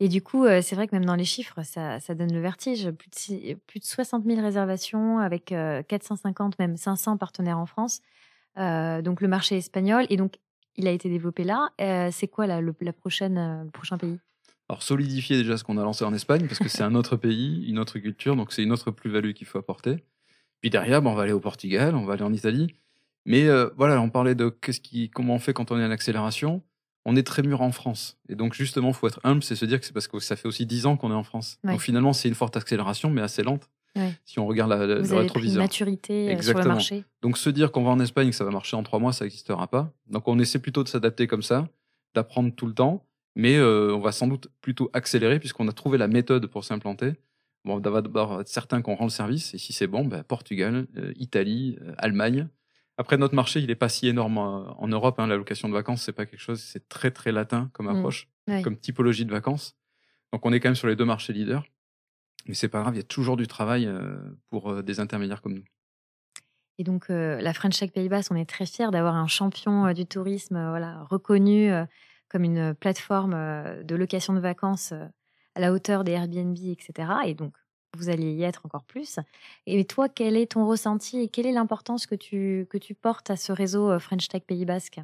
Et 0.00 0.08
du 0.08 0.22
coup, 0.22 0.46
c'est 0.62 0.76
vrai 0.76 0.86
que 0.86 0.94
même 0.94 1.04
dans 1.04 1.16
les 1.16 1.24
chiffres, 1.24 1.60
ça, 1.64 1.98
donne 2.14 2.32
le 2.32 2.40
vertige. 2.40 2.88
Plus 2.92 3.10
de, 3.10 3.54
plus 3.66 3.80
de 3.80 3.84
60 3.84 4.24
000 4.24 4.40
réservations 4.40 5.18
avec 5.18 5.46
450, 5.46 6.56
même 6.60 6.76
500 6.76 7.16
partenaires 7.16 7.58
en 7.58 7.66
France. 7.66 8.00
Donc 8.58 9.20
le 9.20 9.28
marché 9.28 9.56
espagnol. 9.56 10.06
Et 10.10 10.16
donc, 10.16 10.34
il 10.76 10.86
a 10.86 10.90
été 10.90 11.08
développé 11.08 11.44
là. 11.44 11.70
c'est 12.10 12.28
quoi 12.28 12.46
le, 12.46 12.74
la 12.80 12.92
prochaine, 12.92 13.68
prochain 13.72 13.98
pays? 13.98 14.18
Alors 14.68 14.82
solidifier 14.82 15.38
déjà 15.38 15.56
ce 15.56 15.64
qu'on 15.64 15.78
a 15.78 15.82
lancé 15.82 16.04
en 16.04 16.12
Espagne 16.12 16.46
parce 16.46 16.58
que 16.58 16.68
c'est 16.68 16.82
un 16.82 16.94
autre 16.94 17.16
pays, 17.16 17.64
une 17.68 17.78
autre 17.78 17.98
culture, 17.98 18.36
donc 18.36 18.52
c'est 18.52 18.62
une 18.62 18.72
autre 18.72 18.90
plus-value 18.90 19.32
qu'il 19.32 19.46
faut 19.46 19.58
apporter. 19.58 20.04
Puis 20.60 20.68
derrière, 20.68 21.04
on 21.04 21.14
va 21.14 21.22
aller 21.22 21.32
au 21.32 21.40
Portugal, 21.40 21.94
on 21.94 22.04
va 22.04 22.12
aller 22.12 22.22
en 22.22 22.34
Italie. 22.34 22.74
Mais 23.24 23.48
voilà, 23.76 24.00
on 24.00 24.10
parlait 24.10 24.34
de 24.34 24.50
qu'est-ce 24.50 24.80
qui, 24.80 25.08
comment 25.08 25.34
on 25.34 25.38
fait 25.38 25.54
quand 25.54 25.70
on 25.70 25.78
est 25.80 25.84
en 25.84 25.90
accélération 25.90 26.62
on 27.08 27.16
est 27.16 27.22
très 27.22 27.42
mûr 27.42 27.62
en 27.62 27.72
France. 27.72 28.18
Et 28.28 28.34
donc, 28.34 28.52
justement, 28.52 28.92
faut 28.92 29.08
être 29.08 29.20
humble, 29.24 29.42
c'est 29.42 29.56
se 29.56 29.64
dire 29.64 29.80
que 29.80 29.86
c'est 29.86 29.94
parce 29.94 30.08
que 30.08 30.20
ça 30.20 30.36
fait 30.36 30.46
aussi 30.46 30.66
dix 30.66 30.84
ans 30.84 30.98
qu'on 30.98 31.10
est 31.10 31.14
en 31.14 31.22
France. 31.22 31.58
Donc, 31.64 31.80
finalement, 31.80 32.12
c'est 32.12 32.28
une 32.28 32.34
forte 32.34 32.54
accélération, 32.58 33.08
mais 33.08 33.22
assez 33.22 33.42
lente. 33.42 33.70
Si 34.24 34.38
on 34.38 34.46
regarde 34.46 34.70
la, 34.70 35.00
Vous 35.00 35.14
le 35.14 35.20
rétroviseur. 35.20 35.56
Une 35.56 35.64
maturité 35.64 36.34
euh, 36.34 36.42
sur 36.42 36.58
le 36.58 36.64
marché. 36.64 37.04
Donc, 37.22 37.38
se 37.38 37.50
dire 37.50 37.72
qu'on 37.72 37.82
va 37.82 37.90
en 37.90 38.00
Espagne, 38.00 38.30
que 38.30 38.36
ça 38.36 38.44
va 38.44 38.50
marcher 38.50 38.76
en 38.76 38.82
trois 38.82 38.98
mois, 38.98 39.12
ça 39.12 39.24
n'existera 39.24 39.66
pas. 39.66 39.92
Donc, 40.08 40.28
on 40.28 40.38
essaie 40.38 40.58
plutôt 40.58 40.82
de 40.82 40.88
s'adapter 40.88 41.26
comme 41.26 41.42
ça, 41.42 41.68
d'apprendre 42.14 42.54
tout 42.54 42.66
le 42.66 42.74
temps. 42.74 43.04
Mais 43.34 43.56
euh, 43.56 43.94
on 43.94 44.00
va 44.00 44.12
sans 44.12 44.26
doute 44.26 44.48
plutôt 44.60 44.90
accélérer 44.92 45.38
puisqu'on 45.38 45.68
a 45.68 45.72
trouvé 45.72 45.96
la 45.96 46.08
méthode 46.08 46.46
pour 46.48 46.64
s'implanter. 46.64 47.12
Bon, 47.64 47.76
on 47.76 47.90
va 47.90 48.02
d'abord 48.02 48.40
être 48.40 48.48
certain 48.48 48.82
qu'on 48.82 48.94
rend 48.94 49.04
le 49.04 49.10
service. 49.10 49.54
Et 49.54 49.58
si 49.58 49.72
c'est 49.72 49.86
bon, 49.86 50.04
ben, 50.04 50.22
Portugal, 50.24 50.86
euh, 50.96 51.12
Italie, 51.16 51.78
Allemagne. 51.98 52.48
Après, 52.96 53.16
notre 53.16 53.36
marché, 53.36 53.60
il 53.60 53.66
n'est 53.68 53.76
pas 53.76 53.88
si 53.88 54.08
énorme 54.08 54.38
en 54.38 54.88
Europe. 54.88 55.20
Hein, 55.20 55.28
la 55.28 55.36
location 55.36 55.68
de 55.68 55.74
vacances, 55.74 56.02
c'est 56.02 56.12
pas 56.12 56.26
quelque 56.26 56.40
chose, 56.40 56.60
c'est 56.60 56.88
très 56.88 57.12
très 57.12 57.30
latin 57.30 57.70
comme 57.72 57.86
mmh. 57.86 57.96
approche, 57.96 58.28
comme 58.64 58.76
typologie 58.76 59.24
de 59.24 59.30
vacances. 59.30 59.76
Donc, 60.32 60.44
on 60.44 60.52
est 60.52 60.58
quand 60.58 60.68
même 60.68 60.74
sur 60.74 60.88
les 60.88 60.96
deux 60.96 61.04
marchés 61.04 61.32
leaders. 61.32 61.64
Mais 62.46 62.54
c'est 62.54 62.68
pas 62.68 62.80
grave, 62.80 62.94
il 62.94 62.98
y 62.98 63.00
a 63.00 63.04
toujours 63.04 63.36
du 63.36 63.46
travail 63.46 63.86
euh, 63.86 64.18
pour 64.50 64.70
euh, 64.70 64.82
des 64.82 65.00
intermédiaires 65.00 65.42
comme 65.42 65.54
nous. 65.54 65.64
Et 66.78 66.84
donc, 66.84 67.10
euh, 67.10 67.40
la 67.40 67.52
French 67.52 67.78
Tech 67.78 67.90
Pays 67.90 68.08
Bas, 68.08 68.22
on 68.30 68.36
est 68.36 68.48
très 68.48 68.64
fiers 68.64 68.90
d'avoir 68.90 69.16
un 69.16 69.26
champion 69.26 69.92
du 69.92 70.06
tourisme 70.06 70.68
voilà, 70.70 71.02
reconnu 71.10 71.70
comme 72.28 72.44
une 72.44 72.74
plateforme 72.74 73.32
de 73.82 73.96
location 73.96 74.32
de 74.32 74.38
vacances 74.38 74.92
à 74.92 75.60
la 75.60 75.72
hauteur 75.72 76.04
des 76.04 76.12
Airbnb, 76.12 76.56
etc. 76.56 77.10
Et 77.26 77.34
donc, 77.34 77.56
vous 77.96 78.10
alliez 78.10 78.30
y 78.30 78.44
être 78.44 78.64
encore 78.64 78.84
plus. 78.84 79.18
Et 79.66 79.84
toi, 79.86 80.08
quel 80.08 80.36
est 80.36 80.52
ton 80.52 80.66
ressenti 80.66 81.18
et 81.18 81.28
quelle 81.28 81.46
est 81.46 81.52
l'importance 81.52 82.06
que 82.06 82.14
tu, 82.14 82.66
que 82.70 82.78
tu 82.78 82.94
portes 82.94 83.30
à 83.30 83.36
ce 83.36 83.50
réseau 83.50 83.98
French 83.98 84.28
Tech 84.28 84.42
Pays 84.46 84.64
Basque 84.64 85.00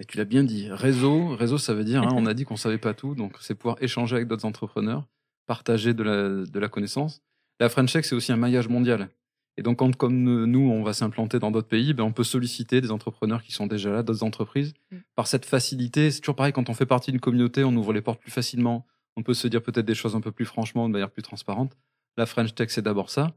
et 0.00 0.04
tu 0.04 0.16
l'as 0.16 0.24
bien 0.24 0.44
dit, 0.44 0.68
réseau, 0.70 1.34
réseau 1.34 1.58
ça 1.58 1.74
veut 1.74 1.84
dire, 1.84 2.02
hein, 2.02 2.10
on 2.12 2.26
a 2.26 2.34
dit 2.34 2.44
qu'on 2.44 2.56
savait 2.56 2.78
pas 2.78 2.94
tout, 2.94 3.14
donc 3.14 3.36
c'est 3.40 3.54
pouvoir 3.54 3.76
échanger 3.82 4.16
avec 4.16 4.28
d'autres 4.28 4.44
entrepreneurs, 4.44 5.04
partager 5.48 5.94
de 5.94 6.04
la, 6.04 6.46
de 6.46 6.58
la 6.60 6.68
connaissance. 6.68 7.22
La 7.58 7.68
French 7.68 7.92
Tech, 7.92 8.04
c'est 8.04 8.14
aussi 8.14 8.30
un 8.30 8.36
maillage 8.36 8.68
mondial. 8.68 9.08
Et 9.56 9.62
donc, 9.62 9.78
quand 9.78 9.96
comme 9.96 10.22
nous, 10.22 10.70
on 10.70 10.84
va 10.84 10.92
s'implanter 10.92 11.40
dans 11.40 11.50
d'autres 11.50 11.66
pays, 11.66 11.92
ben, 11.92 12.04
on 12.04 12.12
peut 12.12 12.22
solliciter 12.22 12.80
des 12.80 12.92
entrepreneurs 12.92 13.42
qui 13.42 13.50
sont 13.50 13.66
déjà 13.66 13.90
là, 13.90 14.04
d'autres 14.04 14.22
entreprises. 14.22 14.72
Mm. 14.92 14.98
Par 15.16 15.26
cette 15.26 15.44
facilité, 15.44 16.12
c'est 16.12 16.20
toujours 16.20 16.36
pareil, 16.36 16.52
quand 16.52 16.70
on 16.70 16.74
fait 16.74 16.86
partie 16.86 17.10
d'une 17.10 17.20
communauté, 17.20 17.64
on 17.64 17.74
ouvre 17.74 17.92
les 17.92 18.00
portes 18.00 18.20
plus 18.20 18.30
facilement, 18.30 18.86
on 19.16 19.24
peut 19.24 19.34
se 19.34 19.48
dire 19.48 19.60
peut-être 19.60 19.86
des 19.86 19.96
choses 19.96 20.14
un 20.14 20.20
peu 20.20 20.30
plus 20.30 20.44
franchement, 20.44 20.86
de 20.86 20.92
manière 20.92 21.10
plus 21.10 21.22
transparente. 21.22 21.76
La 22.16 22.26
French 22.26 22.54
Tech, 22.54 22.68
c'est 22.70 22.82
d'abord 22.82 23.10
ça. 23.10 23.34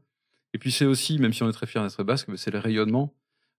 Et 0.54 0.58
puis 0.58 0.70
c'est 0.70 0.84
aussi, 0.84 1.18
même 1.18 1.32
si 1.32 1.42
on 1.42 1.48
est 1.48 1.52
très 1.52 1.66
fier 1.66 1.82
d'être 1.82 2.04
basque, 2.04 2.28
c'est 2.36 2.52
le 2.52 2.60
rayonnement 2.60 3.12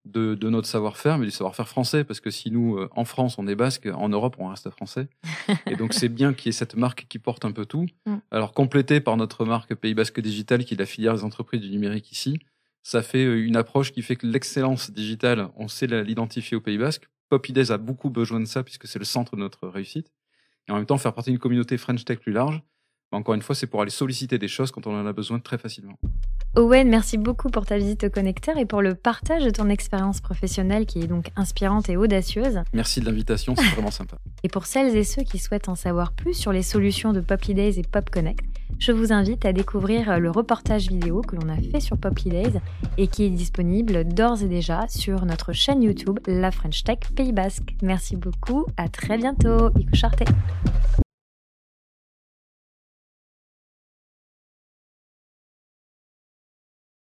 de, 0.06 0.36
notre 0.50 0.68
savoir-faire, 0.68 1.18
mais 1.18 1.26
du 1.26 1.32
savoir-faire 1.32 1.68
français, 1.68 2.04
parce 2.04 2.20
que 2.20 2.30
si 2.30 2.52
nous, 2.52 2.78
euh, 2.78 2.90
en 2.96 3.06
France, 3.06 3.38
on 3.38 3.48
est 3.48 3.56
basque, 3.56 3.88
en 3.88 4.10
Europe, 4.10 4.36
on 4.38 4.48
reste 4.48 4.70
français. 4.70 5.08
Et 5.66 5.76
donc 5.76 5.94
c'est 5.94 6.10
bien 6.10 6.34
qu'il 6.34 6.48
y 6.48 6.50
ait 6.50 6.58
cette 6.58 6.76
marque 6.76 7.06
qui 7.08 7.20
porte 7.20 7.46
un 7.46 7.52
peu 7.52 7.66
tout. 7.66 7.88
Mm. 8.06 8.16
Alors 8.32 8.54
complété 8.54 9.00
par 9.00 9.18
notre 9.18 9.46
marque 9.46 9.74
Pays 9.76 9.94
Basque 9.94 10.20
Digital, 10.20 10.66
qui 10.66 10.74
est 10.74 10.78
la 10.78 10.86
filière 10.86 11.16
des 11.16 11.24
entreprises 11.24 11.62
du 11.62 11.70
numérique 11.70 12.12
ici, 12.12 12.40
ça 12.82 13.02
fait 13.02 13.26
euh, 13.26 13.46
une 13.46 13.56
approche 13.56 13.94
qui 13.94 14.02
fait 14.02 14.16
que 14.16 14.28
l'excellence 14.28 14.92
digitale, 14.92 15.50
on 15.56 15.68
sait 15.68 15.88
l'identifier 15.88 16.58
au 16.58 16.62
Pays 16.62 16.78
Basque. 16.78 17.08
Popides 17.30 17.72
a 17.72 17.78
beaucoup 17.78 18.10
besoin 18.10 18.40
de 18.40 18.46
ça, 18.46 18.64
puisque 18.64 18.88
c'est 18.88 19.00
le 19.00 19.06
centre 19.06 19.36
de 19.36 19.42
notre 19.42 19.68
réussite 19.68 20.12
et 20.68 20.72
en 20.72 20.76
même 20.76 20.86
temps 20.86 20.98
faire 20.98 21.14
partie 21.14 21.32
d'une 21.32 21.40
communauté 21.40 21.78
French 21.78 22.06
Tech 22.06 22.20
plus 22.20 22.32
large. 22.32 22.62
Mais 23.13 23.20
encore 23.20 23.36
une 23.36 23.43
fois, 23.43 23.53
c'est 23.53 23.67
pour 23.67 23.79
aller 23.82 23.91
solliciter 23.91 24.39
des 24.39 24.48
choses 24.48 24.72
quand 24.72 24.88
on 24.88 25.00
en 25.00 25.05
a 25.05 25.13
besoin 25.13 25.39
très 25.39 25.60
facilement. 25.60 25.93
Owen, 26.55 26.89
merci 26.89 27.20
beaucoup 27.20 27.50
pour 27.50 27.65
ta 27.65 27.77
visite 27.77 28.03
au 28.05 28.10
connecteur 28.10 28.58
et 28.58 28.65
pour 28.65 28.82
le 28.82 28.96
partage 28.96 29.43
de 29.43 29.51
ton 29.51 29.70
expérience 29.70 30.20
professionnelle 30.20 30.88
qui 30.88 31.00
est 31.00 31.08
donc 31.08 31.29
inspirante 31.36 31.89
et 31.89 31.98
audacieuse. 31.98 32.62
Merci 32.74 33.01
de 33.01 33.05
l'invitation, 33.05 33.55
c'est 33.55 33.67
vraiment 33.75 33.91
sympa. 33.91 34.17
Et 34.43 34.50
pour 34.50 34.65
celles 34.65 34.96
et 34.98 35.03
ceux 35.03 35.24
qui 35.24 35.39
souhaitent 35.39 35.70
en 35.70 35.75
savoir 35.75 36.12
plus 36.12 36.34
sur 36.34 36.51
les 36.51 36.63
solutions 36.63 37.13
de 37.13 37.22
Poply 37.22 37.53
Days 37.53 37.79
et 37.79 37.84
Pop 37.84 38.10
Connect, 38.10 38.43
je 38.77 38.91
vous 38.91 39.13
invite 39.13 39.46
à 39.46 39.53
découvrir 39.53 40.20
le 40.20 40.29
reportage 40.29 40.89
vidéo 40.89 41.22
que 41.22 41.36
l'on 41.38 41.48
a 41.50 41.55
fait 41.55 41.79
sur 41.79 41.98
Poply 41.98 42.32
Days 42.32 42.60
et 42.98 43.08
qui 43.08 43.24
est 43.24 43.29
disponible 43.29 44.03
d'ores 44.03 44.43
et 44.43 44.50
déjà 44.50 44.88
sur 44.89 45.25
notre 45.25 45.53
chaîne 45.53 45.82
YouTube 45.82 46.20
La 46.27 46.51
French 46.51 46.84
Tech 46.84 47.00
Pays 47.15 47.32
Basque. 47.32 47.75
Merci 47.82 48.17
beaucoup, 48.17 48.65
à 48.75 48.89
très 48.89 49.17
bientôt. 49.17 49.70